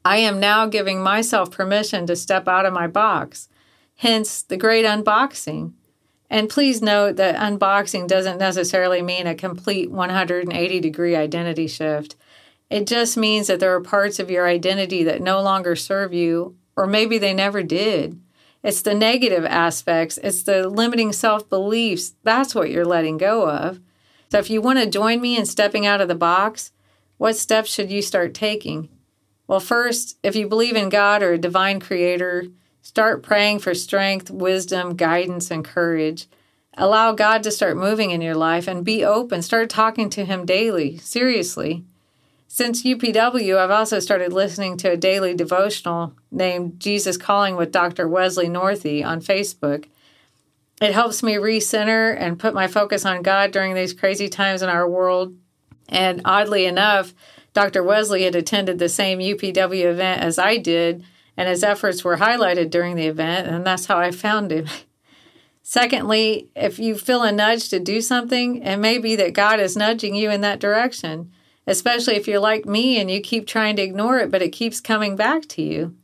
I 0.04 0.18
am 0.18 0.40
now 0.40 0.68
giving 0.68 1.02
myself 1.02 1.50
permission 1.50 2.06
to 2.06 2.16
step 2.16 2.48
out 2.48 2.66
of 2.66 2.74
my 2.74 2.86
box. 2.86 3.50
Hence 3.98 4.44
the 4.44 4.58
great 4.58 4.86
unboxing. 4.86 5.74
And 6.30 6.50
please 6.50 6.82
note 6.82 7.16
that 7.16 7.36
unboxing 7.36 8.08
doesn't 8.08 8.38
necessarily 8.38 9.02
mean 9.02 9.26
a 9.26 9.34
complete 9.34 9.90
180 9.90 10.80
degree 10.80 11.16
identity 11.16 11.68
shift. 11.68 12.16
It 12.70 12.86
just 12.86 13.18
means 13.18 13.48
that 13.48 13.60
there 13.60 13.74
are 13.74 13.82
parts 13.82 14.20
of 14.20 14.30
your 14.30 14.48
identity 14.48 15.04
that 15.04 15.22
no 15.22 15.42
longer 15.42 15.76
serve 15.76 16.14
you, 16.14 16.56
or 16.76 16.86
maybe 16.86 17.18
they 17.18 17.34
never 17.34 17.64
did. 17.64 18.20
It's 18.66 18.82
the 18.82 18.96
negative 18.96 19.46
aspects, 19.46 20.18
it's 20.24 20.42
the 20.42 20.68
limiting 20.68 21.14
self 21.14 21.48
beliefs. 21.48 22.16
That's 22.24 22.56
what 22.56 22.72
you're 22.72 22.84
letting 22.84 23.18
go 23.18 23.48
of. 23.48 23.80
So, 24.32 24.40
if 24.40 24.50
you 24.50 24.60
want 24.60 24.80
to 24.80 24.90
join 24.90 25.22
me 25.22 25.38
in 25.38 25.46
stepping 25.46 25.86
out 25.86 26.02
of 26.02 26.08
the 26.08 26.16
box, 26.16 26.72
what 27.18 27.36
steps 27.36 27.72
should 27.72 27.92
you 27.92 28.02
start 28.02 28.34
taking? 28.34 28.90
Well, 29.46 29.60
first, 29.60 30.18
if 30.24 30.36
you 30.36 30.48
believe 30.48 30.76
in 30.76 30.90
God 30.90 31.22
or 31.22 31.34
a 31.34 31.38
divine 31.38 31.80
creator, 31.80 32.48
start 32.82 33.22
praying 33.22 33.60
for 33.60 33.76
strength, 33.76 34.32
wisdom, 34.32 34.96
guidance, 34.96 35.52
and 35.52 35.64
courage. 35.64 36.26
Allow 36.76 37.12
God 37.12 37.44
to 37.44 37.52
start 37.52 37.78
moving 37.78 38.10
in 38.10 38.22
your 38.22 38.34
life 38.34 38.68
and 38.68 38.84
be 38.84 39.06
open. 39.06 39.44
Start 39.44 39.70
talking 39.70 40.10
to 40.10 40.26
Him 40.26 40.44
daily, 40.44 40.98
seriously. 40.98 41.84
Since 42.56 42.84
UPW, 42.84 43.58
I've 43.58 43.70
also 43.70 44.00
started 44.00 44.32
listening 44.32 44.78
to 44.78 44.92
a 44.92 44.96
daily 44.96 45.34
devotional 45.34 46.14
named 46.32 46.80
Jesus 46.80 47.18
Calling 47.18 47.58
with 47.58 47.74
Dr. 47.74 48.08
Wesley 48.08 48.48
Northey 48.48 49.06
on 49.06 49.20
Facebook. 49.20 49.90
It 50.82 50.94
helps 50.94 51.22
me 51.22 51.34
recenter 51.34 52.16
and 52.18 52.40
put 52.40 52.54
my 52.54 52.68
focus 52.68 53.06
on 53.06 53.24
God 53.24 53.52
during 53.52 53.76
these 53.76 53.92
crazy 53.92 54.30
times 54.30 54.62
in 54.62 54.70
our 54.70 54.90
world. 54.90 55.36
And 55.90 56.22
oddly 56.24 56.66
enough, 56.66 57.14
Dr. 57.54 57.84
Wesley 57.84 58.24
had 58.24 58.36
attended 58.36 58.80
the 58.80 58.88
same 58.88 59.20
UPW 59.20 59.84
event 59.84 60.22
as 60.22 60.40
I 60.40 60.56
did, 60.56 61.04
and 61.36 61.50
his 61.50 61.62
efforts 61.62 62.06
were 62.06 62.16
highlighted 62.16 62.70
during 62.70 62.96
the 62.96 63.08
event, 63.08 63.50
and 63.50 63.66
that's 63.66 63.88
how 63.88 63.98
I 63.98 64.12
found 64.12 64.54
him. 64.54 64.68
Secondly, 65.62 66.48
if 66.56 66.80
you 66.80 66.96
feel 66.96 67.22
a 67.22 67.34
nudge 67.34 67.68
to 67.68 67.82
do 67.82 68.00
something, 68.00 68.64
it 68.64 68.78
may 68.78 68.98
be 68.98 69.18
that 69.18 69.34
God 69.34 69.60
is 69.60 69.76
nudging 69.76 70.16
you 70.16 70.32
in 70.32 70.40
that 70.40 70.62
direction 70.62 71.34
especially 71.68 72.16
if 72.16 72.28
you're 72.28 72.40
like 72.40 72.66
me 72.66 73.00
and 73.00 73.10
you 73.10 73.22
keep 73.22 73.48
trying 73.48 73.76
to 73.76 73.82
ignore 73.82 74.20
it, 74.20 74.32
but 74.32 74.42
it 74.42 74.50
keeps 74.50 74.82
coming 74.82 75.16
back 75.16 75.46
to 75.48 75.62
you. 75.62 75.96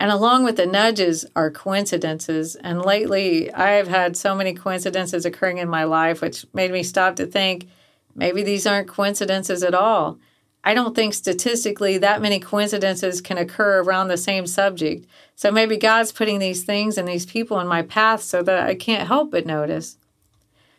And 0.00 0.10
along 0.10 0.44
with 0.44 0.56
the 0.56 0.66
nudges 0.66 1.26
are 1.34 1.50
coincidences. 1.50 2.54
And 2.54 2.84
lately, 2.84 3.52
I've 3.52 3.88
had 3.88 4.16
so 4.16 4.34
many 4.34 4.54
coincidences 4.54 5.26
occurring 5.26 5.58
in 5.58 5.68
my 5.68 5.84
life, 5.84 6.20
which 6.20 6.46
made 6.54 6.70
me 6.70 6.82
stop 6.82 7.16
to 7.16 7.26
think 7.26 7.68
maybe 8.14 8.42
these 8.42 8.66
aren't 8.66 8.88
coincidences 8.88 9.62
at 9.62 9.74
all. 9.74 10.18
I 10.64 10.74
don't 10.74 10.94
think 10.94 11.14
statistically 11.14 11.98
that 11.98 12.22
many 12.22 12.38
coincidences 12.38 13.20
can 13.20 13.38
occur 13.38 13.80
around 13.80 14.08
the 14.08 14.16
same 14.16 14.46
subject. 14.46 15.06
So 15.34 15.50
maybe 15.50 15.76
God's 15.76 16.12
putting 16.12 16.38
these 16.38 16.64
things 16.64 16.98
and 16.98 17.08
these 17.08 17.26
people 17.26 17.58
in 17.60 17.66
my 17.66 17.82
path 17.82 18.22
so 18.22 18.42
that 18.42 18.68
I 18.68 18.74
can't 18.74 19.08
help 19.08 19.30
but 19.30 19.46
notice. 19.46 19.96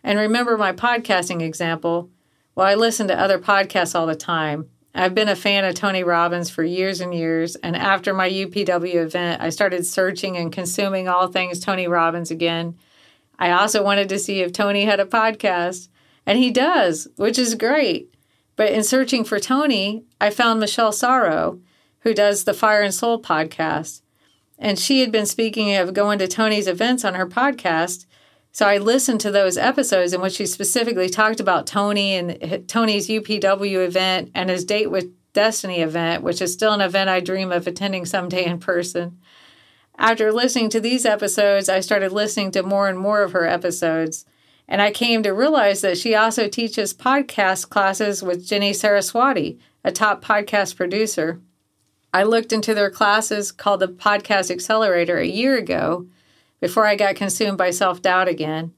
And 0.03 0.19
remember 0.19 0.57
my 0.57 0.73
podcasting 0.73 1.41
example. 1.41 2.09
Well, 2.55 2.67
I 2.67 2.75
listen 2.75 3.07
to 3.07 3.19
other 3.19 3.39
podcasts 3.39 3.95
all 3.95 4.05
the 4.05 4.15
time. 4.15 4.69
I've 4.93 5.15
been 5.15 5.29
a 5.29 5.35
fan 5.35 5.65
of 5.65 5.75
Tony 5.75 6.03
Robbins 6.03 6.49
for 6.49 6.63
years 6.63 6.99
and 6.99 7.13
years. 7.13 7.55
And 7.57 7.75
after 7.75 8.13
my 8.13 8.29
UPW 8.29 8.95
event, 8.95 9.41
I 9.41 9.49
started 9.49 9.85
searching 9.85 10.35
and 10.35 10.51
consuming 10.51 11.07
all 11.07 11.27
things 11.27 11.59
Tony 11.59 11.87
Robbins 11.87 12.31
again. 12.31 12.77
I 13.37 13.51
also 13.51 13.83
wanted 13.83 14.09
to 14.09 14.19
see 14.19 14.41
if 14.41 14.51
Tony 14.51 14.85
had 14.85 14.99
a 14.99 15.05
podcast, 15.05 15.87
and 16.25 16.37
he 16.37 16.51
does, 16.51 17.07
which 17.15 17.39
is 17.39 17.55
great. 17.55 18.13
But 18.57 18.73
in 18.73 18.83
searching 18.83 19.23
for 19.23 19.39
Tony, 19.39 20.03
I 20.19 20.31
found 20.31 20.59
Michelle 20.59 20.91
Sorro, 20.91 21.61
who 22.01 22.13
does 22.13 22.43
the 22.43 22.53
Fire 22.53 22.81
and 22.81 22.93
Soul 22.93 23.21
podcast. 23.21 24.01
And 24.57 24.77
she 24.77 24.99
had 24.99 25.11
been 25.11 25.25
speaking 25.25 25.73
of 25.75 25.93
going 25.93 26.19
to 26.19 26.27
Tony's 26.27 26.67
events 26.67 27.05
on 27.05 27.13
her 27.13 27.25
podcast. 27.27 28.05
So 28.51 28.65
I 28.65 28.77
listened 28.77 29.21
to 29.21 29.31
those 29.31 29.57
episodes 29.57 30.13
in 30.13 30.21
which 30.21 30.33
she 30.33 30.45
specifically 30.45 31.09
talked 31.09 31.39
about 31.39 31.67
Tony 31.67 32.15
and 32.15 32.67
Tony's 32.67 33.07
UPW 33.07 33.85
event 33.85 34.31
and 34.33 34.49
his 34.49 34.65
date 34.65 34.89
with 34.89 35.13
Destiny 35.31 35.81
event, 35.81 36.23
which 36.23 36.41
is 36.41 36.51
still 36.51 36.73
an 36.73 36.81
event 36.81 37.09
I 37.09 37.19
dream 37.19 37.51
of 37.51 37.67
attending 37.67 38.05
someday 38.05 38.45
in 38.45 38.59
person. 38.59 39.19
After 39.97 40.31
listening 40.31 40.69
to 40.71 40.79
these 40.79 41.05
episodes, 41.05 41.69
I 41.69 41.81
started 41.81 42.11
listening 42.11 42.51
to 42.51 42.63
more 42.63 42.89
and 42.89 42.97
more 42.97 43.21
of 43.21 43.33
her 43.33 43.45
episodes, 43.45 44.25
and 44.67 44.81
I 44.81 44.91
came 44.91 45.21
to 45.23 45.31
realize 45.31 45.81
that 45.81 45.97
she 45.97 46.15
also 46.15 46.47
teaches 46.47 46.93
podcast 46.93 47.69
classes 47.69 48.23
with 48.23 48.47
Jenny 48.47 48.73
Saraswati, 48.73 49.59
a 49.83 49.91
top 49.91 50.23
podcast 50.23 50.75
producer. 50.75 51.41
I 52.11 52.23
looked 52.23 52.51
into 52.51 52.73
their 52.73 52.89
classes 52.89 53.51
called 53.51 53.81
the 53.81 53.87
Podcast 53.87 54.49
Accelerator 54.49 55.19
a 55.19 55.27
year 55.27 55.57
ago 55.57 56.07
before 56.59 56.85
I 56.85 56.95
got 56.95 57.15
consumed 57.15 57.57
by 57.57 57.71
self 57.71 58.01
doubt 58.01 58.27
again. 58.27 58.73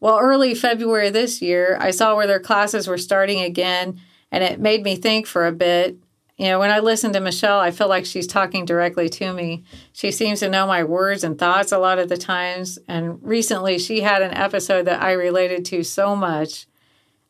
Well, 0.00 0.18
early 0.18 0.54
February 0.54 1.10
this 1.10 1.40
year, 1.40 1.78
I 1.80 1.90
saw 1.90 2.14
where 2.14 2.26
their 2.26 2.40
classes 2.40 2.86
were 2.86 2.98
starting 2.98 3.40
again, 3.40 4.00
and 4.30 4.44
it 4.44 4.60
made 4.60 4.82
me 4.82 4.96
think 4.96 5.26
for 5.26 5.46
a 5.46 5.52
bit. 5.52 5.96
You 6.36 6.48
know, 6.48 6.58
when 6.58 6.72
I 6.72 6.80
listen 6.80 7.12
to 7.12 7.20
Michelle, 7.20 7.60
I 7.60 7.70
feel 7.70 7.88
like 7.88 8.04
she's 8.04 8.26
talking 8.26 8.64
directly 8.64 9.08
to 9.08 9.32
me. 9.32 9.62
She 9.92 10.10
seems 10.10 10.40
to 10.40 10.48
know 10.48 10.66
my 10.66 10.82
words 10.82 11.22
and 11.22 11.38
thoughts 11.38 11.70
a 11.70 11.78
lot 11.78 12.00
of 12.00 12.08
the 12.08 12.16
times. 12.16 12.76
And 12.88 13.22
recently, 13.22 13.78
she 13.78 14.00
had 14.00 14.20
an 14.20 14.34
episode 14.34 14.82
that 14.86 15.00
I 15.00 15.12
related 15.12 15.64
to 15.66 15.84
so 15.84 16.16
much, 16.16 16.66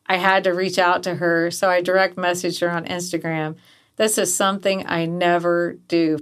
I 0.07 0.17
had 0.17 0.43
to 0.43 0.53
reach 0.53 0.79
out 0.79 1.03
to 1.03 1.15
her. 1.15 1.51
So 1.51 1.69
I 1.69 1.81
direct 1.81 2.15
messaged 2.15 2.61
her 2.61 2.69
on 2.69 2.85
Instagram. 2.85 3.55
This 3.95 4.17
is 4.17 4.35
something 4.35 4.85
I 4.87 5.05
never 5.05 5.77
do. 5.87 6.17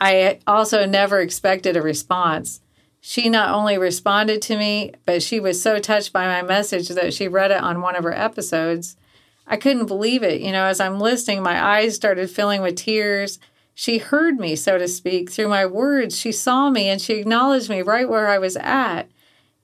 I 0.00 0.38
also 0.46 0.84
never 0.86 1.20
expected 1.20 1.76
a 1.76 1.82
response 1.82 2.60
she 3.04 3.28
not 3.28 3.52
only 3.52 3.76
responded 3.76 4.40
to 4.42 4.56
me, 4.56 4.92
but 5.04 5.24
she 5.24 5.40
was 5.40 5.60
so 5.60 5.80
touched 5.80 6.12
by 6.12 6.24
my 6.24 6.46
message 6.46 6.88
that 6.88 7.12
she 7.12 7.26
read 7.26 7.50
it 7.50 7.60
on 7.60 7.82
one 7.82 7.96
of 7.96 8.04
her 8.04 8.16
episodes. 8.16 8.96
I 9.44 9.56
couldn't 9.56 9.86
believe 9.86 10.22
it. 10.22 10.40
You 10.40 10.52
know, 10.52 10.66
as 10.66 10.78
I'm 10.78 11.00
listening, 11.00 11.42
my 11.42 11.60
eyes 11.60 11.96
started 11.96 12.30
filling 12.30 12.62
with 12.62 12.76
tears. 12.76 13.40
She 13.74 13.98
heard 13.98 14.38
me, 14.38 14.54
so 14.54 14.78
to 14.78 14.86
speak, 14.86 15.32
through 15.32 15.48
my 15.48 15.66
words. 15.66 16.16
She 16.16 16.30
saw 16.30 16.70
me 16.70 16.88
and 16.88 17.02
she 17.02 17.14
acknowledged 17.14 17.68
me 17.68 17.82
right 17.82 18.08
where 18.08 18.28
I 18.28 18.38
was 18.38 18.56
at. 18.56 19.10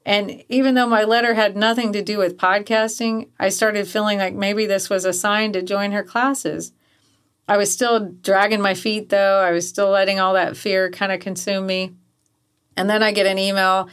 And 0.04 0.42
even 0.48 0.74
though 0.74 0.88
my 0.88 1.04
letter 1.04 1.34
had 1.34 1.56
nothing 1.56 1.92
to 1.92 2.02
do 2.02 2.18
with 2.18 2.38
podcasting, 2.38 3.28
I 3.38 3.50
started 3.50 3.86
feeling 3.86 4.18
like 4.18 4.34
maybe 4.34 4.66
this 4.66 4.90
was 4.90 5.04
a 5.04 5.12
sign 5.12 5.52
to 5.52 5.62
join 5.62 5.92
her 5.92 6.02
classes. 6.02 6.72
I 7.46 7.56
was 7.56 7.72
still 7.72 8.00
dragging 8.00 8.60
my 8.60 8.74
feet, 8.74 9.10
though. 9.10 9.38
I 9.38 9.52
was 9.52 9.68
still 9.68 9.90
letting 9.90 10.18
all 10.18 10.34
that 10.34 10.56
fear 10.56 10.90
kind 10.90 11.12
of 11.12 11.20
consume 11.20 11.68
me. 11.68 11.94
And 12.78 12.88
then 12.88 13.02
I 13.02 13.10
get 13.10 13.26
an 13.26 13.38
email 13.38 13.88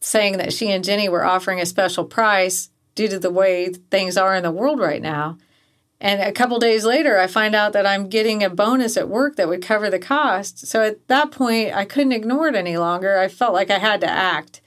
saying 0.00 0.38
that 0.38 0.52
she 0.52 0.70
and 0.70 0.82
Jenny 0.82 1.08
were 1.08 1.24
offering 1.24 1.60
a 1.60 1.66
special 1.66 2.04
price 2.04 2.70
due 2.94 3.08
to 3.08 3.18
the 3.18 3.30
way 3.30 3.68
things 3.90 4.16
are 4.16 4.34
in 4.34 4.42
the 4.42 4.50
world 4.50 4.80
right 4.80 5.02
now. 5.02 5.36
And 6.00 6.22
a 6.22 6.32
couple 6.32 6.58
days 6.58 6.84
later, 6.84 7.18
I 7.18 7.26
find 7.26 7.54
out 7.54 7.74
that 7.74 7.86
I'm 7.86 8.08
getting 8.08 8.42
a 8.42 8.48
bonus 8.48 8.96
at 8.96 9.10
work 9.10 9.36
that 9.36 9.48
would 9.48 9.62
cover 9.62 9.90
the 9.90 9.98
cost. 9.98 10.66
So 10.66 10.82
at 10.82 11.06
that 11.08 11.30
point, 11.30 11.74
I 11.74 11.84
couldn't 11.84 12.12
ignore 12.12 12.48
it 12.48 12.54
any 12.54 12.78
longer. 12.78 13.18
I 13.18 13.28
felt 13.28 13.52
like 13.52 13.70
I 13.70 13.78
had 13.78 14.00
to 14.00 14.10
act. 14.10 14.62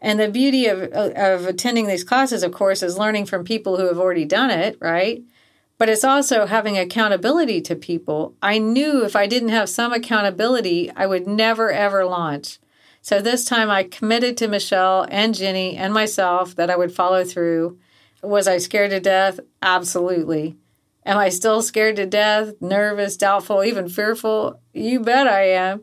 And 0.00 0.18
the 0.18 0.30
beauty 0.30 0.66
of, 0.66 0.82
of 0.82 1.46
attending 1.46 1.88
these 1.88 2.04
classes, 2.04 2.42
of 2.42 2.52
course, 2.52 2.82
is 2.82 2.98
learning 2.98 3.26
from 3.26 3.44
people 3.44 3.76
who 3.76 3.86
have 3.86 3.98
already 3.98 4.24
done 4.24 4.50
it, 4.50 4.78
right? 4.80 5.22
But 5.76 5.90
it's 5.90 6.04
also 6.04 6.46
having 6.46 6.78
accountability 6.78 7.60
to 7.62 7.76
people. 7.76 8.34
I 8.40 8.58
knew 8.58 9.04
if 9.04 9.14
I 9.14 9.26
didn't 9.26 9.50
have 9.50 9.68
some 9.68 9.92
accountability, 9.92 10.90
I 10.96 11.06
would 11.06 11.26
never, 11.26 11.70
ever 11.70 12.04
launch. 12.06 12.58
So 13.08 13.22
this 13.22 13.46
time 13.46 13.70
I 13.70 13.84
committed 13.84 14.36
to 14.36 14.48
Michelle 14.48 15.06
and 15.10 15.34
Jenny 15.34 15.78
and 15.78 15.94
myself 15.94 16.54
that 16.56 16.68
I 16.68 16.76
would 16.76 16.92
follow 16.92 17.24
through. 17.24 17.78
Was 18.22 18.46
I 18.46 18.58
scared 18.58 18.90
to 18.90 19.00
death? 19.00 19.40
Absolutely. 19.62 20.58
Am 21.06 21.16
I 21.16 21.30
still 21.30 21.62
scared 21.62 21.96
to 21.96 22.04
death, 22.04 22.52
nervous, 22.60 23.16
doubtful, 23.16 23.64
even 23.64 23.88
fearful? 23.88 24.60
You 24.74 25.00
bet 25.00 25.26
I 25.26 25.52
am. 25.52 25.80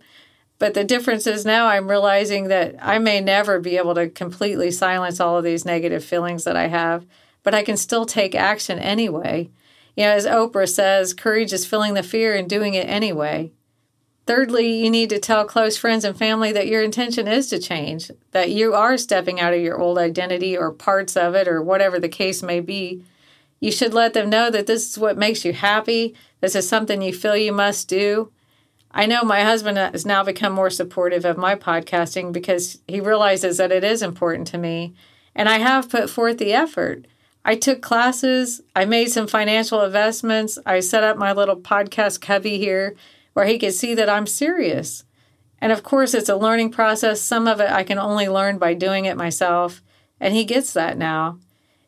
But 0.59 0.75
the 0.75 0.83
difference 0.83 1.25
is 1.25 1.47
now 1.47 1.65
I'm 1.65 1.89
realizing 1.89 2.49
that 2.49 2.75
I 2.79 2.99
may 2.99 3.21
never 3.21 3.59
be 3.59 3.77
able 3.77 3.95
to 3.95 4.07
completely 4.07 4.69
silence 4.69 5.19
all 5.19 5.39
of 5.39 5.43
these 5.43 5.65
negative 5.65 6.05
feelings 6.05 6.43
that 6.43 6.55
I 6.55 6.67
have, 6.67 7.07
but 7.41 7.55
I 7.55 7.63
can 7.63 7.75
still 7.75 8.05
take 8.05 8.35
action 8.35 8.77
anyway. 8.77 9.49
You 9.97 10.03
know, 10.03 10.11
as 10.11 10.27
Oprah 10.27 10.69
says, 10.69 11.15
courage 11.15 11.53
is 11.53 11.65
feeling 11.65 11.95
the 11.95 12.03
fear 12.03 12.35
and 12.35 12.47
doing 12.47 12.75
it 12.75 12.87
anyway. 12.87 13.51
Thirdly, 14.25 14.83
you 14.83 14.89
need 14.89 15.11
to 15.11 15.19
tell 15.19 15.45
close 15.45 15.77
friends 15.77 16.03
and 16.03 16.17
family 16.17 16.51
that 16.51 16.67
your 16.67 16.81
intention 16.81 17.27
is 17.27 17.47
to 17.49 17.59
change, 17.59 18.09
that 18.31 18.49
you 18.49 18.73
are 18.73 18.97
stepping 18.97 19.39
out 19.39 19.53
of 19.53 19.61
your 19.61 19.79
old 19.79 19.99
identity 19.99 20.57
or 20.57 20.71
parts 20.71 21.15
of 21.15 21.35
it 21.35 21.47
or 21.47 21.61
whatever 21.61 21.99
the 21.99 22.09
case 22.09 22.41
may 22.41 22.59
be. 22.59 23.03
You 23.59 23.71
should 23.71 23.93
let 23.93 24.13
them 24.13 24.29
know 24.29 24.49
that 24.49 24.65
this 24.65 24.89
is 24.89 24.97
what 24.97 25.17
makes 25.17 25.45
you 25.45 25.53
happy. 25.53 26.15
This 26.41 26.55
is 26.55 26.67
something 26.67 27.03
you 27.03 27.13
feel 27.13 27.37
you 27.37 27.53
must 27.53 27.87
do. 27.87 28.31
I 28.89 29.05
know 29.05 29.23
my 29.23 29.41
husband 29.41 29.77
has 29.77 30.05
now 30.05 30.23
become 30.23 30.53
more 30.53 30.69
supportive 30.71 31.23
of 31.23 31.37
my 31.37 31.53
podcasting 31.55 32.31
because 32.31 32.79
he 32.87 33.01
realizes 33.01 33.57
that 33.57 33.71
it 33.71 33.83
is 33.83 34.01
important 34.01 34.47
to 34.47 34.57
me. 34.57 34.95
And 35.35 35.47
I 35.49 35.59
have 35.59 35.89
put 35.89 36.09
forth 36.09 36.37
the 36.39 36.53
effort. 36.53 37.05
I 37.43 37.55
took 37.55 37.81
classes, 37.81 38.61
I 38.75 38.85
made 38.85 39.11
some 39.11 39.27
financial 39.27 39.81
investments, 39.83 40.57
I 40.65 40.79
set 40.79 41.03
up 41.03 41.15
my 41.15 41.31
little 41.31 41.57
podcast 41.57 42.19
cubby 42.19 42.57
here 42.57 42.95
where 43.35 43.45
he 43.45 43.59
could 43.59 43.73
see 43.73 43.93
that 43.93 44.09
I'm 44.09 44.25
serious. 44.25 45.03
And 45.59 45.73
of 45.73 45.83
course, 45.83 46.13
it's 46.13 46.29
a 46.29 46.37
learning 46.37 46.71
process. 46.71 47.21
Some 47.21 47.47
of 47.47 47.59
it 47.59 47.69
I 47.69 47.83
can 47.83 47.99
only 47.99 48.29
learn 48.29 48.57
by 48.57 48.73
doing 48.73 49.03
it 49.03 49.17
myself. 49.17 49.81
And 50.21 50.33
he 50.33 50.45
gets 50.45 50.71
that 50.71 50.97
now. 50.97 51.39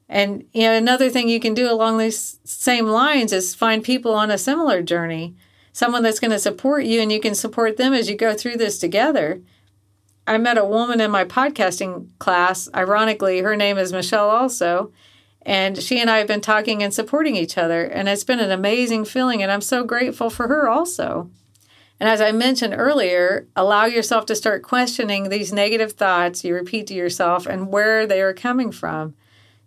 And 0.10 0.44
you 0.52 0.64
know, 0.64 0.74
another 0.74 1.10
thing 1.10 1.30
you 1.30 1.40
can 1.40 1.54
do 1.54 1.72
along 1.72 1.98
these 1.98 2.40
same 2.44 2.88
lines 2.88 3.32
is 3.32 3.56
find 3.56 3.82
people 3.82 4.14
on 4.14 4.30
a 4.30 4.38
similar 4.38 4.82
journey, 4.82 5.36
someone 5.72 6.04
that's 6.04 6.20
going 6.20 6.32
to 6.32 6.40
support 6.40 6.84
you, 6.84 7.00
and 7.00 7.14
you 7.14 7.22
can 7.22 7.34
support 7.34 7.78
them 7.78 7.94
as 7.94 8.10
you 8.10 8.18
go 8.18 8.34
through 8.34 8.58
this 8.58 8.78
together. 8.78 9.42
I 10.26 10.38
met 10.38 10.58
a 10.58 10.66
woman 10.66 11.00
in 11.00 11.12
my 11.12 11.24
podcasting 11.24 12.10
class. 12.20 12.68
Ironically, 12.76 13.40
her 13.40 13.56
name 13.56 13.78
is 13.78 13.94
Michelle, 13.94 14.30
also. 14.30 14.92
And 15.48 15.82
she 15.82 16.02
and 16.02 16.10
I 16.10 16.18
have 16.18 16.28
been 16.28 16.42
talking 16.42 16.84
and 16.84 16.94
supporting 16.94 17.38
each 17.38 17.58
other. 17.58 17.86
And 17.86 18.10
it's 18.10 18.26
been 18.26 18.42
an 18.42 18.52
amazing 18.52 19.06
feeling. 19.06 19.42
And 19.42 19.50
I'm 19.50 19.62
so 19.62 19.86
grateful 19.86 20.30
for 20.30 20.50
her 20.50 20.68
also. 20.70 21.32
And 22.02 22.10
as 22.10 22.20
I 22.20 22.34
mentioned 22.34 22.76
earlier, 22.78 23.48
allow 23.56 23.86
yourself 23.86 24.26
to 24.26 24.36
start 24.36 24.62
questioning 24.62 25.30
these 25.30 25.54
negative 25.54 25.94
thoughts 25.94 26.44
you 26.44 26.54
repeat 26.54 26.86
to 26.88 26.94
yourself 26.94 27.46
and 27.48 27.70
where 27.70 28.06
they 28.06 28.22
are 28.22 28.34
coming 28.34 28.74
from. 28.74 29.16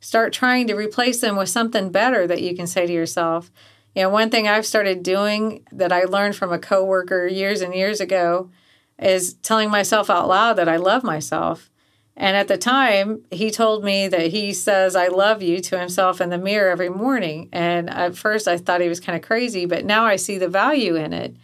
Start 0.00 0.34
trying 0.34 0.66
to 0.66 0.75
replace 0.75 1.22
them 1.22 1.37
with 1.37 1.49
something 1.49 1.90
better 1.90 2.26
that 2.26 2.42
you 2.42 2.54
can 2.54 2.66
say 2.66 2.87
to 2.87 2.92
yourself. 2.92 3.50
You 3.94 4.02
know, 4.02 4.10
one 4.10 4.28
thing 4.28 4.46
I've 4.46 4.66
started 4.66 5.02
doing 5.02 5.66
that 5.72 5.92
I 5.92 6.04
learned 6.04 6.37
from 6.37 6.52
a 6.52 6.58
coworker 6.58 7.26
years 7.26 7.62
and 7.62 7.75
years 7.75 8.00
ago 8.00 8.50
is 8.99 9.32
telling 9.34 9.70
myself 9.70 10.10
out 10.10 10.28
loud 10.28 10.54
that 10.56 10.68
I 10.68 10.76
love 10.76 11.02
myself. 11.02 11.69
And 12.20 12.36
at 12.36 12.48
the 12.48 12.58
time, 12.58 13.22
he 13.30 13.50
told 13.50 13.82
me 13.82 14.06
that 14.06 14.26
he 14.26 14.52
says, 14.52 14.94
I 14.94 15.08
love 15.08 15.42
you 15.42 15.58
to 15.62 15.80
himself 15.80 16.20
in 16.20 16.28
the 16.28 16.36
mirror 16.36 16.70
every 16.70 16.90
morning. 16.90 17.48
And 17.50 17.88
at 17.88 18.14
first, 18.14 18.46
I 18.46 18.58
thought 18.58 18.82
he 18.82 18.90
was 18.90 19.00
kind 19.00 19.16
of 19.16 19.26
crazy, 19.26 19.64
but 19.64 19.86
now 19.86 20.04
I 20.04 20.16
see 20.16 20.36
the 20.36 20.46
value 20.46 20.96
in 20.96 21.14
it. 21.14 21.34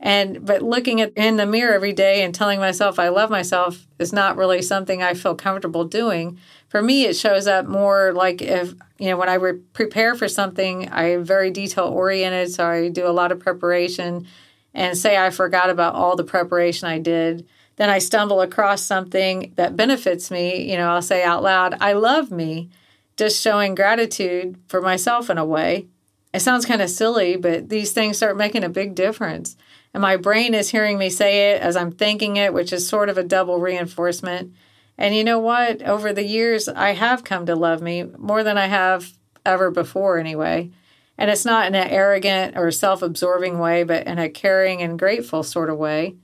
And 0.00 0.44
but 0.44 0.60
looking 0.60 1.00
at 1.00 1.12
in 1.14 1.36
the 1.36 1.46
mirror 1.46 1.72
every 1.72 1.92
day 1.92 2.24
and 2.24 2.34
telling 2.34 2.58
myself 2.58 2.98
I 2.98 3.10
love 3.10 3.30
myself 3.30 3.86
is 4.00 4.12
not 4.12 4.36
really 4.36 4.60
something 4.60 5.04
I 5.04 5.14
feel 5.14 5.36
comfortable 5.36 5.84
doing. 5.84 6.36
For 6.66 6.82
me, 6.82 7.04
it 7.04 7.14
shows 7.14 7.46
up 7.46 7.66
more 7.66 8.12
like 8.12 8.42
if 8.42 8.74
you 8.98 9.10
know 9.10 9.16
when 9.16 9.28
I 9.28 9.34
re- 9.34 9.60
prepare 9.72 10.16
for 10.16 10.26
something, 10.26 10.92
I'm 10.92 11.22
very 11.22 11.52
detail 11.52 11.84
oriented, 11.84 12.52
so 12.52 12.66
I 12.66 12.88
do 12.88 13.06
a 13.06 13.14
lot 13.14 13.30
of 13.30 13.38
preparation. 13.38 14.26
And 14.74 14.98
say 14.98 15.16
I 15.16 15.30
forgot 15.30 15.70
about 15.70 15.94
all 15.94 16.16
the 16.16 16.24
preparation 16.24 16.88
I 16.88 16.98
did, 16.98 17.46
then 17.76 17.90
I 17.90 17.98
stumble 17.98 18.40
across 18.40 18.82
something 18.82 19.52
that 19.56 19.76
benefits 19.76 20.30
me, 20.30 20.70
you 20.70 20.76
know, 20.76 20.90
I'll 20.90 21.02
say 21.02 21.24
out 21.24 21.42
loud, 21.42 21.76
I 21.80 21.94
love 21.94 22.30
me, 22.30 22.70
just 23.16 23.40
showing 23.40 23.74
gratitude 23.74 24.58
for 24.68 24.80
myself 24.80 25.28
in 25.28 25.38
a 25.38 25.44
way. 25.44 25.86
It 26.32 26.40
sounds 26.40 26.66
kind 26.66 26.82
of 26.82 26.90
silly, 26.90 27.36
but 27.36 27.68
these 27.68 27.92
things 27.92 28.16
start 28.16 28.36
making 28.36 28.64
a 28.64 28.68
big 28.68 28.94
difference. 28.94 29.56
And 29.92 30.00
my 30.00 30.16
brain 30.16 30.54
is 30.54 30.70
hearing 30.70 30.98
me 30.98 31.10
say 31.10 31.52
it 31.52 31.62
as 31.62 31.76
I'm 31.76 31.92
thinking 31.92 32.36
it, 32.36 32.52
which 32.52 32.72
is 32.72 32.88
sort 32.88 33.08
of 33.08 33.18
a 33.18 33.22
double 33.22 33.60
reinforcement. 33.60 34.52
And 34.98 35.14
you 35.14 35.22
know 35.22 35.38
what? 35.38 35.82
Over 35.82 36.12
the 36.12 36.24
years, 36.24 36.68
I 36.68 36.90
have 36.90 37.24
come 37.24 37.46
to 37.46 37.56
love 37.56 37.82
me 37.82 38.02
more 38.02 38.42
than 38.42 38.58
I 38.58 38.66
have 38.66 39.12
ever 39.46 39.70
before, 39.70 40.18
anyway. 40.18 40.70
And 41.16 41.30
it's 41.30 41.44
not 41.44 41.66
in 41.66 41.74
an 41.76 41.88
arrogant 41.88 42.56
or 42.56 42.70
self 42.72 43.02
absorbing 43.02 43.58
way, 43.60 43.84
but 43.84 44.06
in 44.06 44.18
a 44.18 44.28
caring 44.28 44.82
and 44.82 44.98
grateful 44.98 45.44
sort 45.44 45.70
of 45.70 45.78
way 45.78 46.16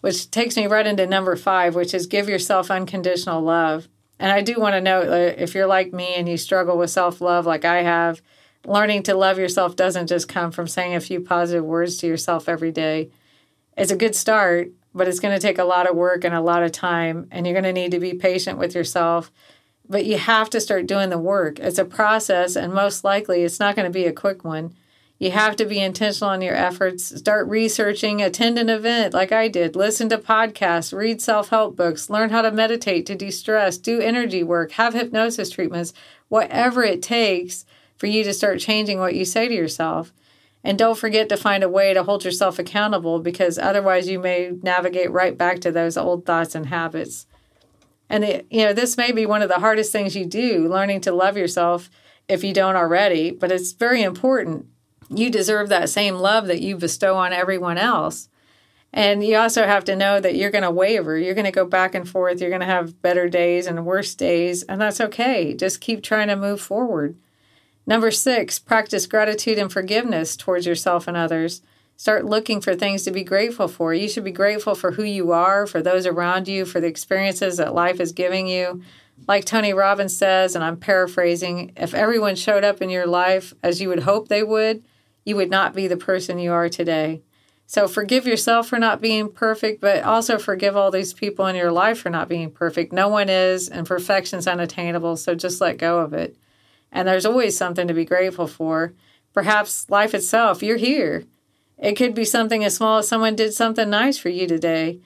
which 0.00 0.30
takes 0.30 0.56
me 0.56 0.66
right 0.66 0.86
into 0.86 1.06
number 1.06 1.36
five, 1.36 1.74
which 1.74 1.94
is 1.94 2.06
give 2.06 2.28
yourself 2.28 2.70
unconditional 2.70 3.42
love. 3.42 3.88
And 4.18 4.32
I 4.32 4.42
do 4.42 4.56
want 4.58 4.74
to 4.74 4.80
note 4.80 5.06
that 5.06 5.42
if 5.42 5.54
you're 5.54 5.66
like 5.66 5.92
me 5.92 6.14
and 6.14 6.28
you 6.28 6.36
struggle 6.36 6.76
with 6.76 6.90
self 6.90 7.20
love 7.20 7.46
like 7.46 7.64
I 7.64 7.82
have, 7.82 8.20
learning 8.66 9.04
to 9.04 9.14
love 9.14 9.38
yourself 9.38 9.76
doesn't 9.76 10.08
just 10.08 10.28
come 10.28 10.50
from 10.50 10.66
saying 10.66 10.94
a 10.94 11.00
few 11.00 11.20
positive 11.20 11.64
words 11.64 11.96
to 11.98 12.06
yourself 12.06 12.48
every 12.48 12.72
day. 12.72 13.10
It's 13.76 13.92
a 13.92 13.96
good 13.96 14.16
start, 14.16 14.70
but 14.94 15.06
it's 15.06 15.20
going 15.20 15.34
to 15.34 15.40
take 15.40 15.58
a 15.58 15.64
lot 15.64 15.88
of 15.88 15.96
work 15.96 16.24
and 16.24 16.34
a 16.34 16.40
lot 16.40 16.64
of 16.64 16.72
time, 16.72 17.28
and 17.30 17.46
you're 17.46 17.54
going 17.54 17.62
to 17.64 17.72
need 17.72 17.92
to 17.92 18.00
be 18.00 18.14
patient 18.14 18.58
with 18.58 18.74
yourself. 18.74 19.30
But 19.88 20.04
you 20.04 20.18
have 20.18 20.50
to 20.50 20.60
start 20.60 20.86
doing 20.86 21.10
the 21.10 21.18
work. 21.18 21.60
It's 21.60 21.78
a 21.78 21.84
process, 21.84 22.56
and 22.56 22.74
most 22.74 23.04
likely 23.04 23.42
it's 23.42 23.60
not 23.60 23.76
going 23.76 23.86
to 23.86 23.92
be 23.92 24.06
a 24.06 24.12
quick 24.12 24.44
one. 24.44 24.74
You 25.18 25.32
have 25.32 25.56
to 25.56 25.64
be 25.64 25.80
intentional 25.80 26.32
in 26.32 26.42
your 26.42 26.54
efforts. 26.54 27.18
Start 27.18 27.48
researching, 27.48 28.22
attend 28.22 28.56
an 28.56 28.68
event 28.68 29.12
like 29.12 29.32
I 29.32 29.48
did, 29.48 29.74
listen 29.74 30.08
to 30.10 30.18
podcasts, 30.18 30.96
read 30.96 31.20
self 31.20 31.48
help 31.48 31.74
books, 31.74 32.08
learn 32.08 32.30
how 32.30 32.42
to 32.42 32.52
meditate 32.52 33.04
to 33.06 33.16
de 33.16 33.30
stress, 33.30 33.78
do 33.78 34.00
energy 34.00 34.44
work, 34.44 34.72
have 34.72 34.94
hypnosis 34.94 35.50
treatments, 35.50 35.92
whatever 36.28 36.84
it 36.84 37.02
takes 37.02 37.64
for 37.96 38.06
you 38.06 38.22
to 38.22 38.32
start 38.32 38.60
changing 38.60 39.00
what 39.00 39.16
you 39.16 39.24
say 39.24 39.48
to 39.48 39.54
yourself. 39.54 40.12
And 40.62 40.78
don't 40.78 40.98
forget 40.98 41.28
to 41.30 41.36
find 41.36 41.64
a 41.64 41.68
way 41.68 41.94
to 41.94 42.04
hold 42.04 42.24
yourself 42.24 42.60
accountable 42.60 43.18
because 43.18 43.58
otherwise 43.58 44.08
you 44.08 44.20
may 44.20 44.52
navigate 44.62 45.10
right 45.10 45.36
back 45.36 45.60
to 45.60 45.72
those 45.72 45.96
old 45.96 46.26
thoughts 46.26 46.54
and 46.54 46.66
habits. 46.66 47.26
And 48.08 48.24
it, 48.24 48.46
you 48.50 48.64
know, 48.64 48.72
this 48.72 48.96
may 48.96 49.10
be 49.10 49.26
one 49.26 49.42
of 49.42 49.48
the 49.48 49.58
hardest 49.58 49.90
things 49.90 50.14
you 50.14 50.26
do, 50.26 50.68
learning 50.68 51.00
to 51.02 51.12
love 51.12 51.36
yourself 51.36 51.90
if 52.28 52.44
you 52.44 52.52
don't 52.52 52.76
already, 52.76 53.32
but 53.32 53.50
it's 53.50 53.72
very 53.72 54.02
important 54.02 54.66
you 55.08 55.30
deserve 55.30 55.68
that 55.68 55.88
same 55.88 56.16
love 56.16 56.46
that 56.46 56.60
you 56.60 56.76
bestow 56.76 57.16
on 57.16 57.32
everyone 57.32 57.78
else. 57.78 58.28
And 58.92 59.22
you 59.22 59.36
also 59.36 59.66
have 59.66 59.84
to 59.84 59.96
know 59.96 60.18
that 60.18 60.34
you're 60.34 60.50
going 60.50 60.64
to 60.64 60.70
waver. 60.70 61.18
You're 61.18 61.34
going 61.34 61.44
to 61.44 61.50
go 61.50 61.66
back 61.66 61.94
and 61.94 62.08
forth. 62.08 62.40
You're 62.40 62.50
going 62.50 62.60
to 62.60 62.66
have 62.66 63.02
better 63.02 63.28
days 63.28 63.66
and 63.66 63.84
worse 63.84 64.14
days, 64.14 64.62
and 64.62 64.80
that's 64.80 65.00
okay. 65.00 65.54
Just 65.54 65.80
keep 65.80 66.02
trying 66.02 66.28
to 66.28 66.36
move 66.36 66.60
forward. 66.60 67.16
Number 67.86 68.10
six, 68.10 68.58
practice 68.58 69.06
gratitude 69.06 69.58
and 69.58 69.72
forgiveness 69.72 70.36
towards 70.36 70.66
yourself 70.66 71.06
and 71.06 71.16
others. 71.16 71.62
Start 71.96 72.24
looking 72.24 72.60
for 72.60 72.74
things 72.74 73.02
to 73.02 73.10
be 73.10 73.24
grateful 73.24 73.66
for. 73.66 73.92
You 73.92 74.08
should 74.08 74.24
be 74.24 74.30
grateful 74.30 74.74
for 74.74 74.92
who 74.92 75.02
you 75.02 75.32
are, 75.32 75.66
for 75.66 75.82
those 75.82 76.06
around 76.06 76.48
you, 76.48 76.64
for 76.64 76.80
the 76.80 76.86
experiences 76.86 77.56
that 77.56 77.74
life 77.74 77.98
is 77.98 78.12
giving 78.12 78.46
you. 78.46 78.82
Like 79.26 79.44
Tony 79.44 79.72
Robbins 79.72 80.16
says, 80.16 80.54
and 80.54 80.62
I'm 80.62 80.76
paraphrasing, 80.76 81.72
if 81.76 81.94
everyone 81.94 82.36
showed 82.36 82.62
up 82.62 82.80
in 82.80 82.88
your 82.88 83.06
life 83.06 83.52
as 83.62 83.80
you 83.80 83.88
would 83.88 84.04
hope 84.04 84.28
they 84.28 84.44
would, 84.44 84.84
you 85.24 85.36
would 85.36 85.50
not 85.50 85.74
be 85.74 85.86
the 85.86 85.96
person 85.96 86.38
you 86.38 86.52
are 86.52 86.68
today. 86.68 87.22
So 87.66 87.86
forgive 87.86 88.26
yourself 88.26 88.66
for 88.68 88.78
not 88.78 89.02
being 89.02 89.30
perfect, 89.30 89.82
but 89.82 90.02
also 90.02 90.38
forgive 90.38 90.74
all 90.74 90.90
these 90.90 91.12
people 91.12 91.46
in 91.46 91.54
your 91.54 91.70
life 91.70 91.98
for 91.98 92.08
not 92.08 92.28
being 92.28 92.50
perfect. 92.50 92.94
No 92.94 93.08
one 93.08 93.28
is, 93.28 93.68
and 93.68 93.86
perfection's 93.86 94.46
unattainable, 94.46 95.16
so 95.16 95.34
just 95.34 95.60
let 95.60 95.76
go 95.76 95.98
of 95.98 96.14
it. 96.14 96.36
And 96.90 97.06
there's 97.06 97.26
always 97.26 97.58
something 97.58 97.86
to 97.86 97.92
be 97.92 98.06
grateful 98.06 98.46
for. 98.46 98.94
Perhaps 99.34 99.90
life 99.90 100.14
itself, 100.14 100.62
you're 100.62 100.78
here. 100.78 101.24
It 101.76 101.92
could 101.94 102.14
be 102.14 102.24
something 102.24 102.64
as 102.64 102.76
small 102.76 102.98
as 102.98 103.08
someone 103.08 103.36
did 103.36 103.52
something 103.52 103.90
nice 103.90 104.16
for 104.16 104.30
you 104.30 104.46
today. 104.46 105.00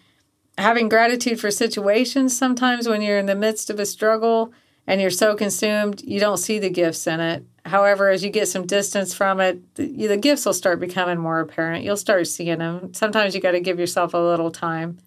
Having 0.57 0.89
gratitude 0.89 1.41
for 1.41 1.51
situations, 1.51 2.37
sometimes 2.37 2.87
when 2.87 3.03
you're 3.03 3.19
in 3.19 3.27
the 3.27 3.35
midst 3.35 3.71
of 3.71 3.81
a 3.81 3.87
struggle 3.87 4.53
and 4.87 5.01
you're 5.01 5.11
so 5.11 5.35
consumed, 5.35 6.03
you 6.03 6.21
don't 6.21 6.37
see 6.37 6.59
the 6.59 6.71
gifts 6.71 7.07
in 7.09 7.21
it. 7.21 7.45
However, 7.73 8.11
as 8.11 8.23
you 8.23 8.29
get 8.29 8.49
some 8.49 8.67
distance 8.67 9.15
from 9.15 9.41
it, 9.41 9.75
the, 9.77 10.07
the 10.07 10.19
gifts 10.19 10.45
will 10.45 10.53
start 10.53 10.79
becoming 10.79 11.17
more 11.17 11.41
apparent. 11.41 11.83
You'll 11.83 11.97
start 11.97 12.27
seeing 12.27 12.59
them. 12.59 12.93
Sometimes 12.93 13.35
you 13.35 13.41
got 13.41 13.53
to 13.53 13.61
give 13.61 13.81
yourself 13.81 14.13
a 14.13 14.19
little 14.19 14.51
time. 14.51 14.99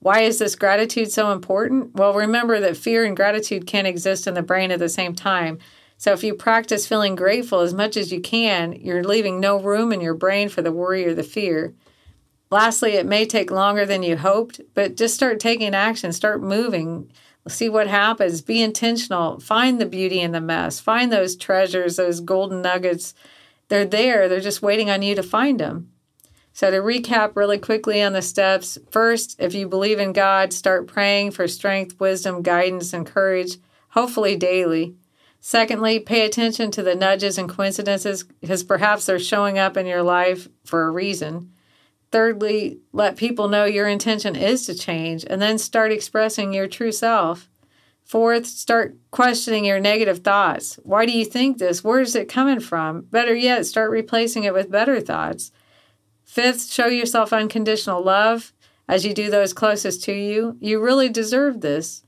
Why 0.00 0.20
is 0.20 0.38
this 0.38 0.54
gratitude 0.54 1.10
so 1.10 1.32
important? 1.32 1.94
Well, 1.94 2.12
remember 2.12 2.60
that 2.60 2.76
fear 2.76 3.06
and 3.06 3.16
gratitude 3.16 3.66
can't 3.66 3.86
exist 3.86 4.26
in 4.26 4.34
the 4.34 4.42
brain 4.42 4.70
at 4.70 4.80
the 4.80 4.90
same 4.90 5.14
time. 5.14 5.58
So, 5.96 6.12
if 6.12 6.22
you 6.22 6.34
practice 6.34 6.86
feeling 6.86 7.14
grateful 7.14 7.60
as 7.60 7.72
much 7.72 7.96
as 7.96 8.12
you 8.12 8.20
can, 8.20 8.74
you're 8.74 9.02
leaving 9.02 9.40
no 9.40 9.58
room 9.58 9.90
in 9.90 10.02
your 10.02 10.12
brain 10.12 10.50
for 10.50 10.60
the 10.60 10.72
worry 10.72 11.06
or 11.06 11.14
the 11.14 11.22
fear. 11.22 11.72
Lastly, 12.50 12.96
it 12.96 13.06
may 13.06 13.24
take 13.24 13.50
longer 13.50 13.86
than 13.86 14.02
you 14.02 14.18
hoped, 14.18 14.60
but 14.74 14.94
just 14.94 15.14
start 15.14 15.40
taking 15.40 15.74
action, 15.74 16.12
start 16.12 16.42
moving 16.42 17.10
see 17.48 17.68
what 17.68 17.86
happens. 17.86 18.40
Be 18.40 18.62
intentional. 18.62 19.40
Find 19.40 19.80
the 19.80 19.86
beauty 19.86 20.20
in 20.20 20.32
the 20.32 20.40
mess. 20.40 20.80
Find 20.80 21.12
those 21.12 21.36
treasures 21.36 21.96
those 21.96 22.20
golden 22.20 22.62
nuggets. 22.62 23.14
They're 23.68 23.84
there. 23.84 24.28
They're 24.28 24.40
just 24.40 24.62
waiting 24.62 24.90
on 24.90 25.02
you 25.02 25.14
to 25.14 25.22
find 25.22 25.60
them. 25.60 25.90
So, 26.52 26.70
to 26.70 26.76
recap 26.78 27.34
really 27.34 27.58
quickly 27.58 28.00
on 28.00 28.12
the 28.12 28.22
steps 28.22 28.78
first, 28.90 29.34
if 29.40 29.54
you 29.54 29.68
believe 29.68 29.98
in 29.98 30.12
God, 30.12 30.52
start 30.52 30.86
praying 30.86 31.32
for 31.32 31.48
strength, 31.48 31.98
wisdom, 31.98 32.42
guidance, 32.42 32.92
and 32.92 33.04
courage, 33.04 33.56
hopefully 33.88 34.36
daily. 34.36 34.94
Secondly, 35.40 35.98
pay 35.98 36.24
attention 36.24 36.70
to 36.70 36.82
the 36.82 36.94
nudges 36.94 37.38
and 37.38 37.48
coincidences 37.48 38.22
because 38.22 38.62
perhaps 38.62 39.04
they're 39.04 39.18
showing 39.18 39.58
up 39.58 39.76
in 39.76 39.84
your 39.84 40.02
life 40.02 40.48
for 40.64 40.86
a 40.86 40.90
reason. 40.90 41.52
Thirdly, 42.14 42.78
let 42.92 43.16
people 43.16 43.48
know 43.48 43.64
your 43.64 43.88
intention 43.88 44.36
is 44.36 44.66
to 44.66 44.74
change 44.76 45.24
and 45.28 45.42
then 45.42 45.58
start 45.58 45.90
expressing 45.90 46.52
your 46.52 46.68
true 46.68 46.92
self. 46.92 47.50
Fourth, 48.04 48.46
start 48.46 48.96
questioning 49.10 49.64
your 49.64 49.80
negative 49.80 50.20
thoughts. 50.20 50.78
Why 50.84 51.06
do 51.06 51.10
you 51.10 51.24
think 51.24 51.58
this? 51.58 51.82
Where 51.82 52.00
is 52.00 52.14
it 52.14 52.28
coming 52.28 52.60
from? 52.60 53.00
Better 53.10 53.34
yet, 53.34 53.66
start 53.66 53.90
replacing 53.90 54.44
it 54.44 54.54
with 54.54 54.70
better 54.70 55.00
thoughts. 55.00 55.50
Fifth, 56.22 56.70
show 56.70 56.86
yourself 56.86 57.32
unconditional 57.32 58.00
love 58.00 58.52
as 58.86 59.04
you 59.04 59.12
do 59.12 59.28
those 59.28 59.52
closest 59.52 60.04
to 60.04 60.12
you. 60.12 60.56
You 60.60 60.80
really 60.80 61.08
deserve 61.08 61.62
this. 61.62 62.04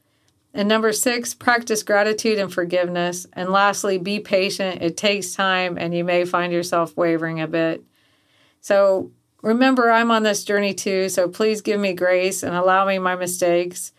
And 0.54 0.68
number 0.68 0.92
six, 0.92 1.34
practice 1.34 1.82
gratitude 1.82 2.38
and 2.38 2.54
forgiveness. 2.54 3.26
And 3.32 3.50
lastly, 3.50 3.98
be 3.98 4.20
patient. 4.20 4.82
It 4.82 4.96
takes 4.96 5.34
time 5.34 5.76
and 5.76 5.92
you 5.92 6.04
may 6.04 6.24
find 6.24 6.52
yourself 6.52 6.96
wavering 6.96 7.40
a 7.40 7.48
bit. 7.48 7.82
So 8.60 9.10
remember, 9.46 9.90
I'm 9.90 10.10
on 10.10 10.24
this 10.24 10.44
journey 10.44 10.74
too. 10.74 11.08
So 11.08 11.28
please 11.28 11.60
give 11.60 11.80
me 11.80 11.94
grace 11.94 12.42
and 12.42 12.54
allow 12.54 12.86
me 12.86 12.98
my 12.98 13.16
mistakes. 13.16 13.92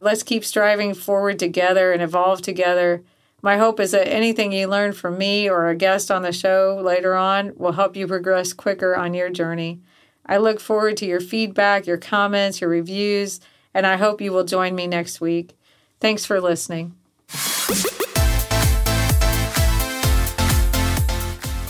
Let's 0.00 0.22
keep 0.22 0.44
striving 0.44 0.94
forward 0.94 1.38
together 1.38 1.92
and 1.92 2.02
evolve 2.02 2.42
together. 2.42 3.02
My 3.42 3.58
hope 3.58 3.80
is 3.80 3.90
that 3.90 4.08
anything 4.08 4.52
you 4.52 4.66
learn 4.66 4.92
from 4.92 5.18
me 5.18 5.48
or 5.48 5.68
a 5.68 5.74
guest 5.74 6.10
on 6.10 6.22
the 6.22 6.32
show 6.32 6.80
later 6.82 7.14
on 7.14 7.52
will 7.56 7.72
help 7.72 7.96
you 7.96 8.06
progress 8.06 8.52
quicker 8.52 8.96
on 8.96 9.14
your 9.14 9.30
journey. 9.30 9.80
I 10.24 10.38
look 10.38 10.60
forward 10.60 10.96
to 10.98 11.06
your 11.06 11.20
feedback, 11.20 11.86
your 11.86 11.98
comments, 11.98 12.60
your 12.60 12.70
reviews, 12.70 13.40
and 13.72 13.86
I 13.86 13.96
hope 13.96 14.20
you 14.20 14.32
will 14.32 14.44
join 14.44 14.74
me 14.74 14.86
next 14.86 15.20
week. 15.20 15.56
Thanks 16.00 16.24
for 16.24 16.40
listening. 16.40 16.94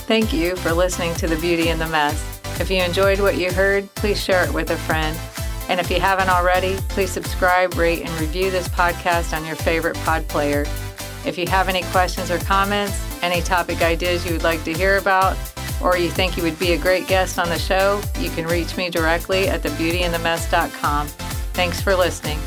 Thank 0.07 0.31
you 0.31 0.55
for 0.55 0.71
listening 0.71 1.13
to 1.15 1.27
The 1.27 1.35
Beauty 1.35 1.67
in 1.69 1.79
the 1.79 1.87
Mess. 1.87 2.36
If 2.59 2.71
you 2.71 2.81
enjoyed 2.81 3.19
what 3.19 3.37
you 3.37 3.51
heard, 3.51 3.93
please 3.95 4.21
share 4.21 4.43
it 4.43 4.53
with 4.53 4.71
a 4.71 4.77
friend. 4.77 5.17
And 5.69 5.79
if 5.79 5.91
you 5.91 5.99
haven't 5.99 6.29
already, 6.29 6.77
please 6.89 7.11
subscribe, 7.11 7.75
rate, 7.75 8.01
and 8.03 8.21
review 8.21 8.49
this 8.49 8.67
podcast 8.69 9.35
on 9.35 9.45
your 9.45 9.55
favorite 9.55 9.95
pod 9.97 10.27
player. 10.27 10.65
If 11.25 11.37
you 11.37 11.45
have 11.47 11.67
any 11.69 11.83
questions 11.83 12.31
or 12.31 12.39
comments, 12.39 12.99
any 13.21 13.41
topic 13.41 13.81
ideas 13.81 14.25
you 14.25 14.31
would 14.31 14.43
like 14.43 14.63
to 14.63 14.73
hear 14.73 14.97
about, 14.97 15.37
or 15.81 15.97
you 15.97 16.09
think 16.09 16.37
you 16.37 16.43
would 16.43 16.57
be 16.57 16.71
a 16.71 16.77
great 16.77 17.07
guest 17.07 17.37
on 17.37 17.49
the 17.49 17.59
show, 17.59 18.01
you 18.19 18.29
can 18.29 18.47
reach 18.47 18.77
me 18.77 18.89
directly 18.89 19.47
at 19.47 19.61
thebeautyinthemess.com. 19.61 21.07
Thanks 21.53 21.81
for 21.81 21.95
listening. 21.95 22.39